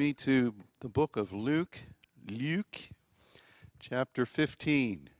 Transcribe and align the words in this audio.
me 0.00 0.12
to 0.12 0.54
the 0.78 0.88
book 0.88 1.16
of 1.16 1.32
Luke, 1.32 1.76
Luke 2.30 2.90
chapter 3.80 4.24
15. 4.24 5.10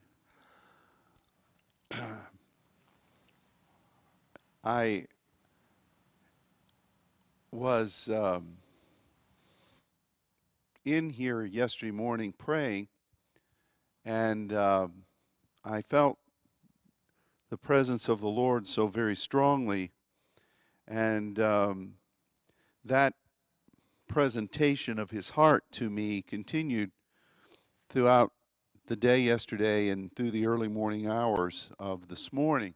I 4.65 5.07
was 7.51 8.09
um, 8.09 8.59
in 10.85 11.11
here 11.11 11.43
yesterday 11.43 11.91
morning 11.91 12.33
praying, 12.33 12.87
and 14.05 14.53
um 14.53 14.93
I 15.65 15.83
felt 15.83 16.19
the 17.51 17.59
presence 17.59 18.09
of 18.09 18.21
the 18.21 18.29
Lord 18.29 18.69
so 18.69 18.87
very 18.87 19.17
strongly, 19.17 19.91
and 20.87 21.41
um, 21.41 21.95
that 22.85 23.15
presentation 24.09 24.99
of 24.99 25.11
his 25.11 25.31
heart 25.31 25.65
to 25.73 25.91
me 25.91 26.23
continued 26.23 26.91
throughout 27.89 28.33
the 28.87 28.97
day 28.97 29.21
yesterday 29.21 29.89
and 29.89 30.15
through 30.17 30.31
the 30.31 30.47
early 30.47 30.69
morning 30.69 31.07
hours 31.07 31.71
of 31.79 32.09
this 32.09 32.33
morning. 32.33 32.75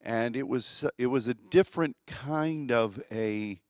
And 0.00 0.36
it 0.36 0.46
was 0.46 0.84
it 0.98 1.06
was 1.06 1.26
a 1.26 1.34
different 1.34 1.96
kind 2.06 2.70
of 2.70 3.02
a 3.10 3.60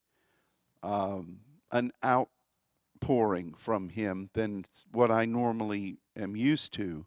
um, 0.82 1.38
an 1.70 1.92
outpouring 2.04 3.54
from 3.56 3.88
him 3.90 4.30
than 4.34 4.64
what 4.92 5.10
I 5.10 5.24
normally 5.24 5.98
am 6.16 6.36
used 6.36 6.74
to, 6.74 7.06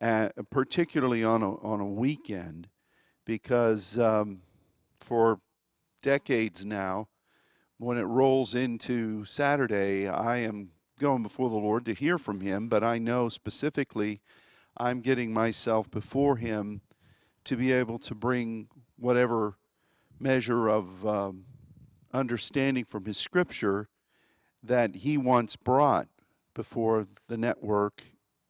uh, 0.00 0.30
particularly 0.50 1.22
on 1.22 1.42
a 1.42 1.54
on 1.56 1.80
a 1.80 1.86
weekend, 1.86 2.68
because 3.24 3.98
um, 3.98 4.42
for 5.00 5.40
decades 6.02 6.64
now, 6.66 7.08
when 7.80 7.96
it 7.96 8.02
rolls 8.02 8.54
into 8.54 9.24
Saturday, 9.24 10.06
I 10.06 10.36
am 10.36 10.68
going 10.98 11.22
before 11.22 11.48
the 11.48 11.56
Lord 11.56 11.86
to 11.86 11.94
hear 11.94 12.18
from 12.18 12.40
Him, 12.42 12.68
but 12.68 12.84
I 12.84 12.98
know 12.98 13.30
specifically 13.30 14.20
I'm 14.76 15.00
getting 15.00 15.32
myself 15.32 15.90
before 15.90 16.36
Him 16.36 16.82
to 17.44 17.56
be 17.56 17.72
able 17.72 17.98
to 18.00 18.14
bring 18.14 18.68
whatever 18.98 19.56
measure 20.18 20.68
of 20.68 21.06
um, 21.06 21.46
understanding 22.12 22.84
from 22.84 23.06
His 23.06 23.16
Scripture 23.16 23.88
that 24.62 24.96
He 24.96 25.16
once 25.16 25.56
brought 25.56 26.08
before 26.52 27.06
the 27.28 27.38
network, 27.38 28.02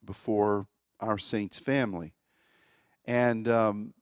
before 0.03 0.67
our 0.99 1.17
saints' 1.17 1.57
family. 1.57 2.13
And 3.05 3.47
um, 3.47 3.93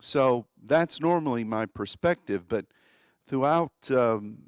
so 0.00 0.46
that's 0.60 0.98
normally 0.98 1.44
my 1.44 1.64
perspective, 1.64 2.48
but 2.48 2.66
throughout 3.28 3.70
um, 3.92 4.38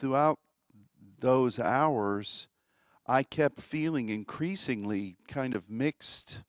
throughout 0.00 0.38
those 1.20 1.58
hours, 1.58 2.48
I 3.06 3.22
kept 3.22 3.60
feeling 3.60 4.08
increasingly 4.08 5.16
kind 5.28 5.54
of 5.54 5.68
mixed 5.68 6.40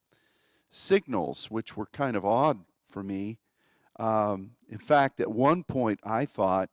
signals, 0.70 1.52
which 1.52 1.76
were 1.76 1.88
kind 1.88 2.16
of 2.16 2.26
odd 2.26 2.60
for 2.84 3.04
me. 3.04 3.40
Um, 4.00 4.52
in 4.70 4.78
fact, 4.78 5.20
at 5.20 5.30
one 5.30 5.64
point, 5.64 6.00
I 6.04 6.26
thought, 6.26 6.70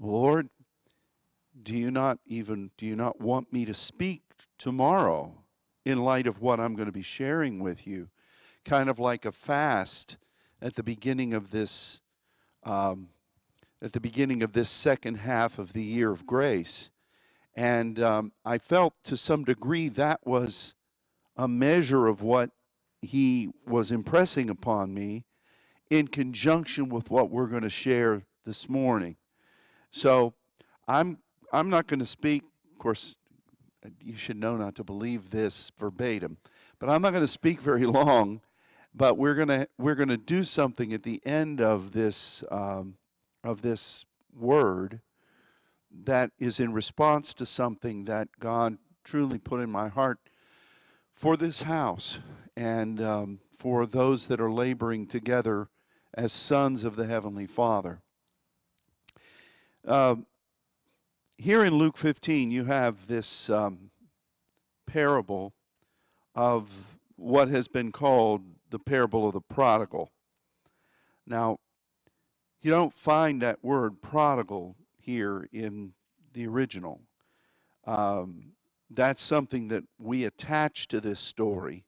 Lord, 0.00 0.48
do 1.62 1.76
you 1.76 1.90
not 1.90 2.18
even 2.26 2.70
do 2.76 2.86
you 2.86 2.96
not 2.96 3.20
want 3.20 3.52
me 3.52 3.64
to 3.64 3.74
speak 3.74 4.22
tomorrow 4.58 5.32
in 5.84 6.02
light 6.02 6.26
of 6.26 6.40
what 6.40 6.60
I'm 6.60 6.74
going 6.74 6.86
to 6.86 6.92
be 6.92 7.02
sharing 7.02 7.60
with 7.60 7.86
you? 7.86 8.08
Kind 8.64 8.88
of 8.88 8.98
like 8.98 9.24
a 9.24 9.32
fast 9.32 10.16
at 10.60 10.74
the 10.74 10.82
beginning 10.82 11.34
of 11.34 11.50
this 11.50 12.00
um, 12.64 13.08
at 13.82 13.92
the 13.92 14.00
beginning 14.00 14.42
of 14.42 14.52
this 14.52 14.70
second 14.70 15.16
half 15.16 15.58
of 15.58 15.72
the 15.72 15.82
year 15.82 16.10
of 16.10 16.26
grace. 16.26 16.90
And 17.54 17.98
um, 18.00 18.32
I 18.44 18.58
felt 18.58 18.94
to 19.04 19.16
some 19.16 19.44
degree 19.44 19.88
that 19.90 20.20
was 20.26 20.74
a 21.36 21.48
measure 21.48 22.06
of 22.06 22.22
what 22.22 22.50
he 23.02 23.50
was 23.66 23.90
impressing 23.90 24.50
upon 24.50 24.92
me 24.94 25.24
in 25.90 26.08
conjunction 26.08 26.88
with 26.88 27.10
what 27.10 27.30
we're 27.30 27.46
going 27.46 27.62
to 27.62 27.70
share 27.70 28.22
this 28.44 28.68
morning. 28.68 29.16
So 29.90 30.34
I'm 30.88 31.18
I'm 31.52 31.70
not 31.70 31.86
going 31.86 32.00
to 32.00 32.06
speak, 32.06 32.42
of 32.72 32.78
course, 32.78 33.16
you 34.00 34.16
should 34.16 34.36
know 34.36 34.56
not 34.56 34.74
to 34.76 34.84
believe 34.84 35.30
this 35.30 35.70
verbatim, 35.78 36.38
but 36.78 36.88
I'm 36.88 37.02
not 37.02 37.10
going 37.10 37.22
to 37.22 37.28
speak 37.28 37.60
very 37.60 37.86
long. 37.86 38.40
But 38.94 39.18
we're 39.18 39.34
gonna 39.34 39.66
we're 39.76 39.94
gonna 39.94 40.16
do 40.16 40.42
something 40.42 40.94
at 40.94 41.02
the 41.02 41.20
end 41.26 41.60
of 41.60 41.92
this 41.92 42.42
um, 42.50 42.94
of 43.46 43.62
this 43.62 44.04
word 44.34 45.00
that 45.90 46.30
is 46.38 46.60
in 46.60 46.72
response 46.72 47.32
to 47.34 47.46
something 47.46 48.04
that 48.04 48.28
God 48.40 48.78
truly 49.04 49.38
put 49.38 49.60
in 49.60 49.70
my 49.70 49.88
heart 49.88 50.18
for 51.14 51.36
this 51.36 51.62
house 51.62 52.18
and 52.56 53.00
um, 53.00 53.40
for 53.50 53.86
those 53.86 54.26
that 54.26 54.40
are 54.40 54.50
laboring 54.50 55.06
together 55.06 55.68
as 56.12 56.32
sons 56.32 56.84
of 56.84 56.96
the 56.96 57.06
Heavenly 57.06 57.46
Father. 57.46 58.00
Uh, 59.86 60.16
here 61.38 61.64
in 61.64 61.74
Luke 61.74 61.96
15, 61.96 62.50
you 62.50 62.64
have 62.64 63.06
this 63.06 63.48
um, 63.48 63.90
parable 64.86 65.52
of 66.34 66.70
what 67.16 67.48
has 67.48 67.68
been 67.68 67.92
called 67.92 68.42
the 68.70 68.78
parable 68.78 69.26
of 69.26 69.34
the 69.34 69.40
prodigal. 69.40 70.10
Now, 71.26 71.58
you 72.60 72.70
don't 72.70 72.94
find 72.94 73.42
that 73.42 73.62
word 73.62 74.02
prodigal 74.02 74.76
here 74.98 75.48
in 75.52 75.92
the 76.32 76.46
original. 76.46 77.00
Um, 77.86 78.52
that's 78.90 79.22
something 79.22 79.68
that 79.68 79.84
we 79.98 80.24
attach 80.24 80.88
to 80.88 81.00
this 81.00 81.20
story 81.20 81.84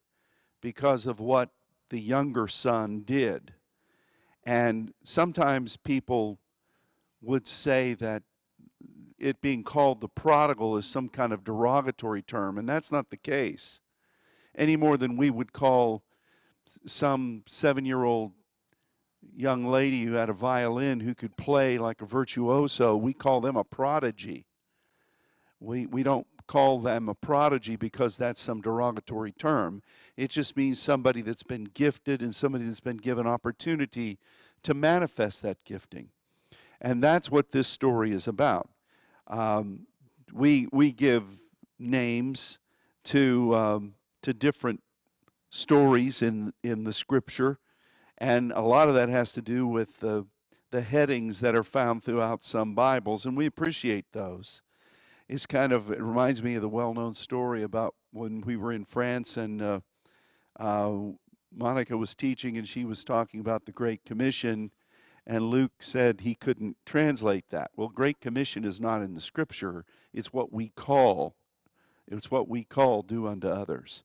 because 0.61 1.07
of 1.07 1.21
what 1.21 1.51
the 1.91 2.01
younger 2.01 2.49
son 2.49 3.03
did. 3.05 3.55
And 4.45 4.93
sometimes 5.05 5.77
people 5.77 6.39
would 7.21 7.47
say 7.47 7.95
that 7.95 8.23
it 9.19 9.41
being 9.41 9.65
called 9.65 10.01
the 10.01 10.09
prodigal 10.09 10.77
is 10.77 10.87
some 10.87 11.09
kind 11.09 11.33
of 11.33 11.45
derogatory 11.45 12.23
term, 12.23 12.57
and 12.57 12.69
that's 12.69 12.93
not 12.93 13.11
the 13.11 13.17
case. 13.17 13.81
Any 14.55 14.77
more 14.77 14.97
than 14.97 15.17
we 15.17 15.31
would 15.31 15.53
call 15.53 16.03
some 16.87 17.43
seven 17.49 17.85
year 17.85 18.05
old 18.05 18.33
young 19.37 19.67
lady 19.67 20.05
who 20.05 20.15
had 20.15 20.29
a 20.29 20.35
violin 20.35 21.01
who 21.01 21.15
could 21.15 21.37
play 21.37 21.79
like 21.79 22.03
a 22.03 22.07
virtuoso, 22.07 22.97
we 22.97 23.13
call 23.13 23.41
them 23.41 23.57
a 23.57 23.65
prodigy. 23.65 24.47
We, 25.61 25.87
we 25.87 26.03
don't 26.03 26.27
call 26.47 26.81
them 26.81 27.09
a 27.09 27.15
prodigy 27.15 27.77
because 27.77 28.17
that's 28.17 28.41
some 28.41 28.61
derogatory 28.61 29.33
term. 29.33 29.83
It 30.17 30.31
just 30.31 30.57
means 30.57 30.81
somebody 30.81 31.23
that's 31.23 31.43
been 31.43 31.65
gifted 31.65 32.23
and 32.23 32.35
somebody 32.35 32.65
that's 32.65 32.81
been 32.81 32.97
given 32.97 33.27
opportunity 33.27 34.19
to 34.63 34.75
manifest 34.75 35.43
that 35.43 35.65
gifting. 35.65 36.09
And 36.81 37.03
that's 37.03 37.31
what 37.31 37.53
this 37.53 37.69
story 37.69 38.13
is 38.13 38.27
about. 38.27 38.69
Um, 39.27 39.87
we, 40.33 40.69
we 40.73 40.93
give 40.93 41.25
names 41.79 42.59
to, 43.05 43.55
um, 43.55 43.95
to 44.23 44.33
different 44.33 44.83
stories 45.51 46.23
in, 46.23 46.53
in 46.63 46.85
the 46.85 46.93
scripture 46.93 47.59
and 48.19 48.53
a 48.53 48.61
lot 48.61 48.89
of 48.89 48.95
that 48.95 49.09
has 49.09 49.33
to 49.33 49.41
do 49.41 49.67
with 49.67 50.01
the, 50.01 50.27
the 50.71 50.83
headings 50.83 51.41
that 51.41 51.55
are 51.55 51.65
found 51.65 52.03
throughout 52.03 52.45
some 52.45 52.75
Bibles, 52.75 53.25
and 53.25 53.37
we 53.37 53.47
appreciate 53.47 54.07
those. 54.13 54.63
It's 55.29 55.47
kind 55.47 55.73
of, 55.73 55.91
it 55.91 56.03
reminds 56.03 56.43
me 56.43 56.57
of 56.57 56.63
the 56.63 56.69
well 56.69 56.95
known 56.95 57.15
story 57.15 57.63
about 57.63 57.95
when 58.13 58.41
we 58.41 58.57
were 58.57 58.73
in 58.73 58.85
France 58.85 59.37
and 59.37 59.63
uh, 59.63 59.81
uh, 60.59 60.93
Monica 61.55 61.97
was 61.97 62.15
teaching 62.15 62.57
and 62.57 62.67
she 62.67 62.85
was 62.85 63.05
talking 63.05 63.41
about 63.41 63.65
the 63.65 63.73
Great 63.73 64.05
Commission, 64.05 64.73
and 65.27 65.51
Luke 65.51 65.73
said 65.81 66.23
he 66.23 66.35
couldn't 66.35 66.77
translate 66.85 67.45
that. 67.51 67.71
Well, 67.77 67.89
Great 67.89 68.21
Commission 68.21 68.65
is 68.65 68.81
not 68.81 69.03
in 69.03 69.15
the 69.15 69.21
scripture, 69.21 69.85
it's 70.13 70.33
what 70.33 70.53
we 70.53 70.71
call. 70.71 71.37
It's 72.11 72.31
what 72.31 72.49
we 72.49 72.65
call 72.65 73.03
do 73.03 73.27
unto 73.27 73.49
others. 73.49 74.03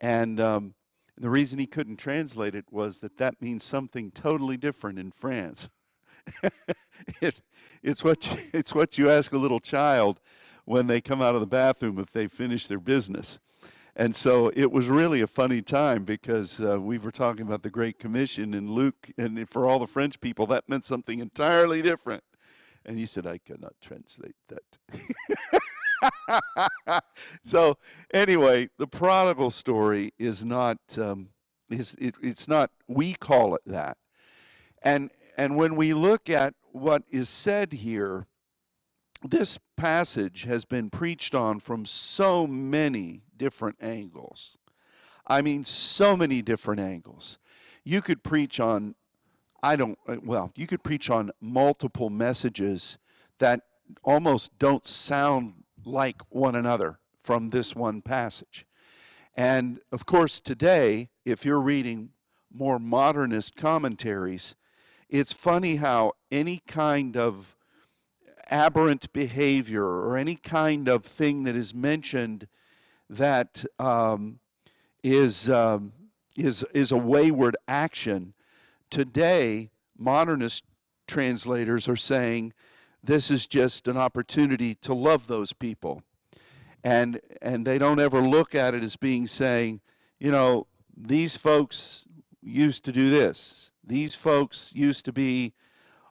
And 0.00 0.38
um, 0.40 0.74
the 1.18 1.30
reason 1.30 1.58
he 1.58 1.66
couldn't 1.66 1.96
translate 1.96 2.54
it 2.54 2.66
was 2.70 3.00
that 3.00 3.18
that 3.18 3.40
means 3.40 3.64
something 3.64 4.10
totally 4.10 4.56
different 4.56 4.98
in 4.98 5.10
France. 5.10 5.68
it, 7.20 7.42
it's, 7.82 8.02
what 8.02 8.26
you, 8.26 8.38
it's 8.52 8.74
what 8.74 8.98
you 8.98 9.10
ask 9.10 9.32
a 9.32 9.38
little 9.38 9.60
child 9.60 10.20
when 10.64 10.86
they 10.86 11.00
come 11.00 11.20
out 11.20 11.34
of 11.34 11.40
the 11.40 11.46
bathroom 11.46 11.98
if 11.98 12.12
they 12.12 12.26
finish 12.26 12.66
their 12.66 12.80
business. 12.80 13.38
And 13.94 14.16
so 14.16 14.50
it 14.56 14.72
was 14.72 14.88
really 14.88 15.20
a 15.20 15.26
funny 15.26 15.60
time 15.60 16.04
because 16.04 16.60
uh, 16.60 16.80
we 16.80 16.96
were 16.96 17.10
talking 17.10 17.42
about 17.46 17.62
the 17.62 17.70
Great 17.70 17.98
Commission 17.98 18.54
and 18.54 18.70
Luke, 18.70 19.10
and 19.18 19.48
for 19.50 19.68
all 19.68 19.78
the 19.78 19.86
French 19.86 20.18
people, 20.20 20.46
that 20.46 20.66
meant 20.66 20.86
something 20.86 21.18
entirely 21.18 21.82
different. 21.82 22.24
And 22.86 22.98
he 22.98 23.04
said, 23.04 23.26
I 23.26 23.38
cannot 23.38 23.74
translate 23.82 24.36
that. 24.48 25.60
so 27.44 27.78
anyway, 28.12 28.68
the 28.78 28.86
prodigal 28.86 29.50
story 29.50 30.12
is 30.18 30.44
not 30.44 30.78
um, 30.98 31.28
is 31.70 31.94
it, 31.98 32.14
it's 32.22 32.48
not 32.48 32.70
we 32.88 33.14
call 33.14 33.54
it 33.54 33.62
that, 33.66 33.96
and 34.82 35.10
and 35.36 35.56
when 35.56 35.76
we 35.76 35.94
look 35.94 36.28
at 36.28 36.54
what 36.72 37.02
is 37.10 37.28
said 37.28 37.72
here, 37.72 38.26
this 39.22 39.58
passage 39.76 40.44
has 40.44 40.64
been 40.64 40.90
preached 40.90 41.34
on 41.34 41.60
from 41.60 41.84
so 41.84 42.46
many 42.46 43.22
different 43.36 43.76
angles. 43.80 44.58
I 45.26 45.42
mean, 45.42 45.64
so 45.64 46.16
many 46.16 46.42
different 46.42 46.80
angles. 46.80 47.38
You 47.84 48.02
could 48.02 48.22
preach 48.22 48.58
on, 48.60 48.94
I 49.62 49.76
don't, 49.76 49.98
uh, 50.08 50.16
well, 50.24 50.52
you 50.56 50.66
could 50.66 50.82
preach 50.82 51.10
on 51.10 51.30
multiple 51.40 52.10
messages 52.10 52.98
that 53.38 53.62
almost 54.02 54.58
don't 54.58 54.86
sound 54.86 55.54
like 55.84 56.22
one 56.28 56.54
another 56.54 56.98
from 57.22 57.48
this 57.48 57.74
one 57.74 58.02
passage. 58.02 58.66
And 59.34 59.80
of 59.90 60.04
course, 60.06 60.40
today, 60.40 61.08
if 61.24 61.44
you're 61.44 61.60
reading 61.60 62.10
more 62.52 62.78
modernist 62.78 63.56
commentaries, 63.56 64.54
it's 65.08 65.32
funny 65.32 65.76
how 65.76 66.12
any 66.30 66.62
kind 66.66 67.16
of 67.16 67.56
aberrant 68.50 69.12
behavior 69.12 69.84
or 69.84 70.16
any 70.16 70.36
kind 70.36 70.88
of 70.88 71.04
thing 71.04 71.44
that 71.44 71.56
is 71.56 71.74
mentioned 71.74 72.46
that 73.08 73.64
um, 73.78 74.40
is 75.02 75.48
um, 75.48 75.92
is 76.36 76.64
is 76.74 76.92
a 76.92 76.96
wayward 76.96 77.56
action. 77.66 78.34
Today, 78.90 79.70
modernist 79.96 80.64
translators 81.06 81.88
are 81.88 81.96
saying 81.96 82.52
this 83.02 83.30
is 83.30 83.46
just 83.46 83.88
an 83.88 83.96
opportunity 83.96 84.74
to 84.76 84.94
love 84.94 85.26
those 85.26 85.52
people, 85.52 86.02
and 86.84 87.20
and 87.40 87.66
they 87.66 87.78
don't 87.78 88.00
ever 88.00 88.20
look 88.20 88.54
at 88.54 88.74
it 88.74 88.82
as 88.82 88.96
being 88.96 89.26
saying, 89.26 89.80
you 90.18 90.30
know, 90.30 90.66
these 90.96 91.36
folks 91.36 92.06
used 92.42 92.84
to 92.84 92.92
do 92.92 93.10
this. 93.10 93.72
These 93.84 94.14
folks 94.14 94.72
used 94.74 95.04
to 95.06 95.12
be 95.12 95.54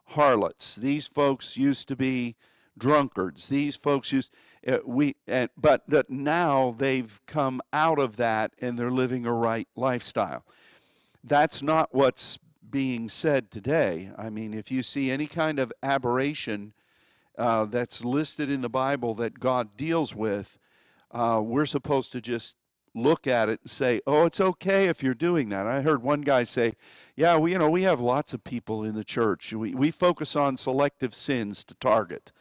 harlots. 0.08 0.76
These 0.76 1.08
folks 1.08 1.58
used 1.58 1.88
to 1.88 1.96
be 1.96 2.36
drunkards. 2.78 3.48
These 3.48 3.78
folks 3.78 4.12
used 4.12 4.34
uh, 4.68 4.78
we 4.86 5.16
uh, 5.32 5.48
but, 5.58 5.84
but 5.88 6.10
now 6.10 6.76
they've 6.78 7.20
come 7.26 7.62
out 7.74 8.00
of 8.00 8.18
that 8.18 8.52
and 8.60 8.78
they're 8.78 8.92
living 8.92 9.26
a 9.26 9.34
right 9.34 9.68
lifestyle. 9.76 10.46
That's 11.24 11.62
not 11.62 11.94
what's 11.94 12.38
being 12.70 13.10
said 13.10 13.52
today. 13.52 14.12
I 14.18 14.30
mean, 14.30 14.54
if 14.54 14.72
you 14.72 14.84
see 14.84 15.12
any 15.12 15.28
kind 15.28 15.60
of 15.60 15.74
aberration 15.84 16.74
uh, 17.42 17.66
that's 17.66 18.06
listed 18.06 18.50
in 18.50 18.62
the 18.62 18.70
Bible 18.70 19.16
that 19.16 19.40
God 19.40 19.76
deals 19.76 20.14
with, 20.14 20.60
uh, 21.12 21.42
we're 21.44 21.66
supposed 21.66 22.12
to 22.12 22.22
just 22.22 22.56
look 22.94 23.26
at 23.26 23.50
it 23.50 23.62
and 23.64 23.70
say, 23.70 24.02
"Oh, 24.06 24.26
it's 24.26 24.40
okay 24.40 24.88
if 24.88 25.02
you're 25.02 25.14
doing 25.14 25.50
that." 25.50 25.66
I 25.66 25.82
heard 25.82 26.04
one 26.04 26.22
guy 26.22 26.44
say, 26.44 26.74
"Yeah, 27.16 27.38
we 27.38 27.54
you 27.54 27.58
know 27.58 27.70
we 27.70 27.82
have 27.84 28.00
lots 28.00 28.34
of 28.34 28.44
people 28.44 28.84
in 28.84 28.96
the 28.96 29.04
church. 29.04 29.54
We 29.54 29.74
we 29.74 29.92
focus 29.92 30.36
on 30.36 30.58
selective 30.58 31.16
sins 31.16 31.64
to 31.66 31.76
target." 31.76 32.32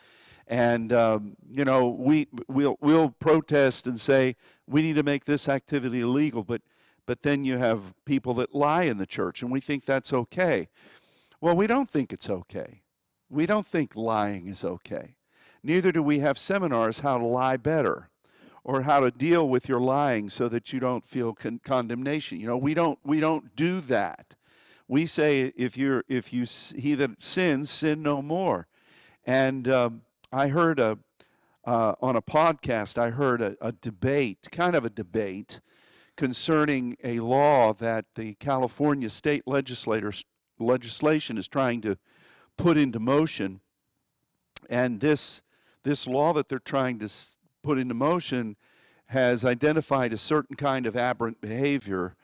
and 0.50 0.92
um, 0.92 1.36
you 1.48 1.64
know 1.64 1.88
we 1.88 2.26
we'll 2.48 2.76
we'll 2.80 3.10
protest 3.10 3.86
and 3.86 3.98
say 3.98 4.34
we 4.66 4.82
need 4.82 4.96
to 4.96 5.04
make 5.04 5.24
this 5.24 5.48
activity 5.48 6.00
illegal 6.00 6.42
but 6.42 6.60
but 7.06 7.22
then 7.22 7.44
you 7.44 7.56
have 7.56 7.94
people 8.04 8.34
that 8.34 8.52
lie 8.52 8.82
in 8.82 8.98
the 8.98 9.06
church 9.06 9.42
and 9.42 9.52
we 9.52 9.60
think 9.60 9.84
that's 9.84 10.12
okay 10.12 10.68
well 11.40 11.54
we 11.54 11.68
don't 11.68 11.88
think 11.88 12.12
it's 12.12 12.28
okay 12.28 12.82
we 13.30 13.46
don't 13.46 13.66
think 13.66 13.94
lying 13.94 14.48
is 14.48 14.64
okay. 14.64 15.14
Neither 15.62 15.92
do 15.92 16.02
we 16.02 16.18
have 16.18 16.38
seminars 16.38 17.00
how 17.00 17.18
to 17.18 17.24
lie 17.24 17.56
better 17.56 18.10
or 18.64 18.82
how 18.82 19.00
to 19.00 19.10
deal 19.10 19.48
with 19.48 19.68
your 19.68 19.80
lying 19.80 20.28
so 20.28 20.48
that 20.48 20.72
you 20.72 20.80
don't 20.80 21.06
feel 21.06 21.32
con- 21.32 21.60
condemnation. 21.64 22.40
You 22.40 22.48
know 22.48 22.56
we 22.56 22.74
don't 22.74 22.98
we 23.04 23.20
don't 23.20 23.54
do 23.56 23.80
that. 23.82 24.34
We 24.88 25.06
say 25.06 25.52
if 25.56 25.76
you're 25.76 26.04
if 26.08 26.32
you 26.32 26.46
he 26.76 26.94
that 26.96 27.22
sins 27.22 27.70
sin 27.70 28.02
no 28.02 28.20
more. 28.20 28.66
And 29.24 29.68
um, 29.68 30.02
I 30.32 30.48
heard 30.48 30.80
a 30.80 30.98
uh, 31.64 31.94
on 32.00 32.16
a 32.16 32.22
podcast. 32.22 32.98
I 32.98 33.10
heard 33.10 33.40
a, 33.40 33.56
a 33.60 33.72
debate, 33.72 34.48
kind 34.50 34.74
of 34.74 34.84
a 34.84 34.90
debate, 34.90 35.60
concerning 36.16 36.96
a 37.04 37.20
law 37.20 37.72
that 37.74 38.06
the 38.14 38.34
California 38.34 39.10
state 39.10 39.44
legislators 39.46 40.24
legislation 40.58 41.38
is 41.38 41.48
trying 41.48 41.80
to 41.82 41.96
put 42.60 42.76
into 42.76 43.00
motion, 43.00 43.60
and 44.68 45.00
this 45.00 45.42
this 45.82 46.06
law 46.06 46.32
that 46.34 46.48
they're 46.48 46.58
trying 46.58 46.98
to 46.98 47.08
put 47.62 47.78
into 47.78 47.94
motion 47.94 48.56
has 49.06 49.44
identified 49.44 50.12
a 50.12 50.16
certain 50.18 50.56
kind 50.56 50.86
of 50.86 50.94
aberrant 50.94 51.40
behavior, 51.40 52.14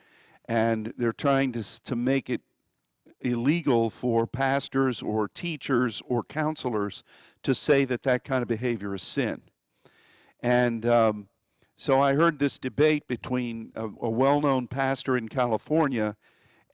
and 0.45 0.93
they're 0.97 1.11
trying 1.11 1.51
to 1.51 1.81
to 1.81 1.95
make 1.95 2.29
it 2.29 2.41
illegal 3.21 3.89
for 3.89 4.27
pastors 4.27 5.01
or 5.01 5.27
teachers 5.27 6.03
or 6.05 6.23
counselors 6.23 7.03
to 7.41 7.55
say 7.55 7.83
that 7.83 8.03
that 8.03 8.23
kind 8.23 8.43
of 8.43 8.47
behavior 8.47 8.93
is 8.93 9.01
sin. 9.01 9.41
And 10.39 10.85
um, 10.85 11.29
so 11.77 11.99
I 11.99 12.13
heard 12.13 12.37
this 12.37 12.59
debate 12.59 13.07
between 13.07 13.71
a, 13.75 13.85
a 13.85 14.09
well 14.09 14.39
known 14.39 14.67
pastor 14.67 15.17
in 15.17 15.29
California 15.29 16.15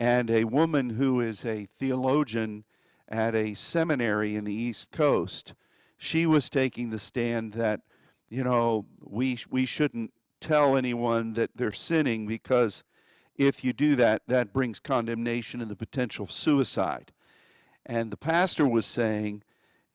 and 0.01 0.29
a 0.29 0.43
woman 0.43 0.91
who 0.91 1.21
is 1.21 1.45
a 1.45 1.65
theologian 1.79 2.65
at 3.13 3.35
a 3.35 3.53
seminary 3.53 4.35
in 4.35 4.43
the 4.43 4.53
East 4.53 4.89
Coast. 4.89 5.53
She 5.97 6.25
was 6.25 6.49
taking 6.49 6.89
the 6.89 6.97
stand 6.97 7.53
that, 7.53 7.81
you 8.27 8.43
know, 8.43 8.87
we, 8.99 9.37
we 9.51 9.67
shouldn't 9.67 10.11
tell 10.41 10.75
anyone 10.75 11.33
that 11.33 11.51
they're 11.55 11.71
sinning 11.71 12.25
because 12.25 12.83
if 13.35 13.63
you 13.63 13.71
do 13.71 13.95
that, 13.97 14.23
that 14.27 14.51
brings 14.51 14.79
condemnation 14.79 15.61
and 15.61 15.69
the 15.69 15.75
potential 15.75 16.23
of 16.23 16.31
suicide. 16.31 17.11
And 17.85 18.09
the 18.09 18.17
pastor 18.17 18.67
was 18.67 18.87
saying, 18.87 19.43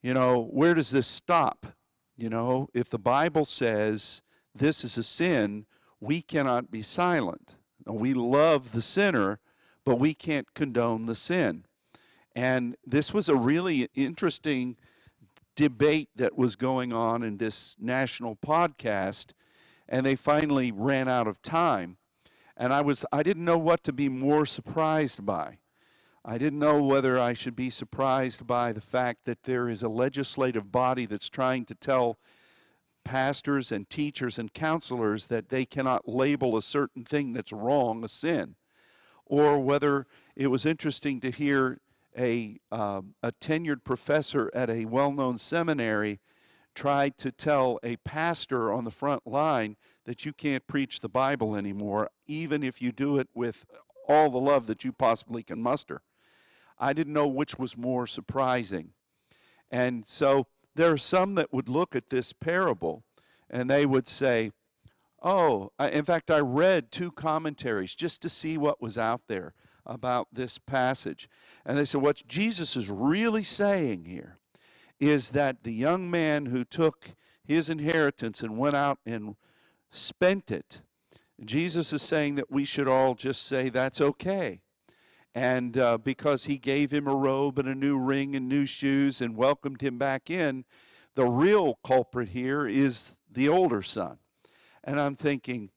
you 0.01 0.13
know, 0.13 0.41
where 0.49 0.73
does 0.73 0.91
this 0.91 1.07
stop? 1.07 1.67
You 2.15 2.29
know, 2.29 2.69
if 2.73 2.89
the 2.89 2.97
Bible 2.97 3.43
says 3.43 4.21
this 4.55 4.85
is 4.85 4.97
a 4.97 5.03
sin, 5.03 5.65
we 5.99 6.21
cannot 6.21 6.71
be 6.71 6.81
silent. 6.81 7.55
We 7.85 8.13
love 8.13 8.71
the 8.71 8.81
sinner, 8.81 9.39
but 9.83 9.99
we 9.99 10.13
can't 10.13 10.53
condone 10.53 11.05
the 11.05 11.15
sin. 11.15 11.65
And 12.35 12.75
this 12.85 13.13
was 13.13 13.27
a 13.27 13.35
really 13.35 13.89
interesting 13.95 14.77
debate 15.55 16.09
that 16.15 16.37
was 16.37 16.55
going 16.55 16.93
on 16.93 17.23
in 17.23 17.37
this 17.37 17.75
national 17.79 18.35
podcast, 18.37 19.31
and 19.87 20.05
they 20.05 20.15
finally 20.15 20.71
ran 20.71 21.09
out 21.09 21.27
of 21.27 21.41
time 21.41 21.97
and 22.59 22.73
I 22.73 22.81
was 22.81 23.05
I 23.11 23.23
didn't 23.23 23.45
know 23.45 23.57
what 23.57 23.83
to 23.85 23.93
be 23.93 24.09
more 24.09 24.45
surprised 24.45 25.25
by. 25.25 25.59
I 26.25 26.37
didn't 26.37 26.59
know 26.59 26.83
whether 26.83 27.17
I 27.17 27.31
should 27.31 27.55
be 27.55 27.69
surprised 27.69 28.45
by 28.45 28.73
the 28.73 28.81
fact 28.81 29.21
that 29.23 29.43
there 29.43 29.69
is 29.69 29.81
a 29.81 29.87
legislative 29.87 30.69
body 30.69 31.05
that's 31.05 31.29
trying 31.29 31.65
to 31.65 31.75
tell 31.75 32.19
pastors 33.05 33.71
and 33.71 33.89
teachers 33.89 34.37
and 34.37 34.53
counselors 34.53 35.27
that 35.27 35.47
they 35.47 35.65
cannot 35.65 36.07
label 36.09 36.57
a 36.57 36.61
certain 36.61 37.05
thing 37.05 37.31
that's 37.31 37.53
wrong 37.53 38.03
a 38.03 38.09
sin, 38.09 38.55
or 39.25 39.57
whether 39.57 40.05
it 40.35 40.47
was 40.47 40.65
interesting 40.65 41.21
to 41.21 41.31
hear 41.31 41.79
a, 42.17 42.59
um, 42.71 43.15
a 43.21 43.31
tenured 43.31 43.83
professor 43.83 44.51
at 44.53 44.69
a 44.69 44.85
well 44.85 45.11
known 45.11 45.37
seminary 45.37 46.19
tried 46.75 47.17
to 47.17 47.31
tell 47.31 47.79
a 47.83 47.97
pastor 47.97 48.71
on 48.71 48.83
the 48.83 48.91
front 48.91 49.27
line 49.27 49.75
that 50.05 50.25
you 50.25 50.33
can't 50.33 50.65
preach 50.67 51.01
the 51.01 51.09
Bible 51.09 51.55
anymore, 51.55 52.09
even 52.27 52.63
if 52.63 52.81
you 52.81 52.91
do 52.91 53.17
it 53.17 53.27
with 53.33 53.65
all 54.07 54.29
the 54.29 54.39
love 54.39 54.65
that 54.67 54.83
you 54.83 54.91
possibly 54.91 55.43
can 55.43 55.61
muster. 55.61 56.01
I 56.77 56.93
didn't 56.93 57.13
know 57.13 57.27
which 57.27 57.59
was 57.59 57.77
more 57.77 58.07
surprising. 58.07 58.91
And 59.69 60.05
so 60.05 60.47
there 60.75 60.91
are 60.91 60.97
some 60.97 61.35
that 61.35 61.53
would 61.53 61.69
look 61.69 61.95
at 61.95 62.09
this 62.09 62.33
parable 62.33 63.03
and 63.49 63.69
they 63.69 63.85
would 63.85 64.07
say, 64.07 64.51
Oh, 65.21 65.73
in 65.79 66.05
fact, 66.05 66.31
I 66.31 66.39
read 66.39 66.91
two 66.91 67.11
commentaries 67.11 67.93
just 67.93 68.21
to 68.21 68.29
see 68.29 68.57
what 68.57 68.81
was 68.81 68.97
out 68.97 69.23
there 69.27 69.53
about 69.85 70.27
this 70.31 70.57
passage. 70.57 71.29
And 71.65 71.77
they 71.77 71.85
said, 71.85 72.01
What 72.01 72.27
Jesus 72.27 72.75
is 72.75 72.89
really 72.89 73.43
saying 73.43 74.05
here 74.05 74.37
is 74.99 75.29
that 75.29 75.63
the 75.63 75.73
young 75.73 76.09
man 76.11 76.47
who 76.47 76.63
took 76.63 77.15
his 77.43 77.69
inheritance 77.69 78.41
and 78.41 78.57
went 78.57 78.75
out 78.75 78.99
and 79.05 79.35
spent 79.89 80.51
it. 80.51 80.81
Jesus 81.43 81.93
is 81.93 82.01
saying 82.01 82.35
that 82.35 82.51
we 82.51 82.65
should 82.65 82.87
all 82.87 83.15
just 83.15 83.43
say 83.43 83.69
that's 83.69 84.01
okay. 84.01 84.61
And 85.33 85.77
uh, 85.77 85.97
because 85.97 86.45
he 86.45 86.57
gave 86.57 86.91
him 86.91 87.07
a 87.07 87.15
robe 87.15 87.59
and 87.59 87.67
a 87.67 87.75
new 87.75 87.97
ring 87.97 88.35
and 88.35 88.49
new 88.49 88.65
shoes 88.65 89.21
and 89.21 89.37
welcomed 89.37 89.81
him 89.81 89.97
back 89.97 90.29
in, 90.29 90.65
the 91.15 91.25
real 91.25 91.79
culprit 91.83 92.29
here 92.29 92.67
is 92.67 93.15
the 93.31 93.47
older 93.47 93.81
son. 93.81 94.17
And 94.83 94.99
I'm 94.99 95.15
thinking, 95.15 95.69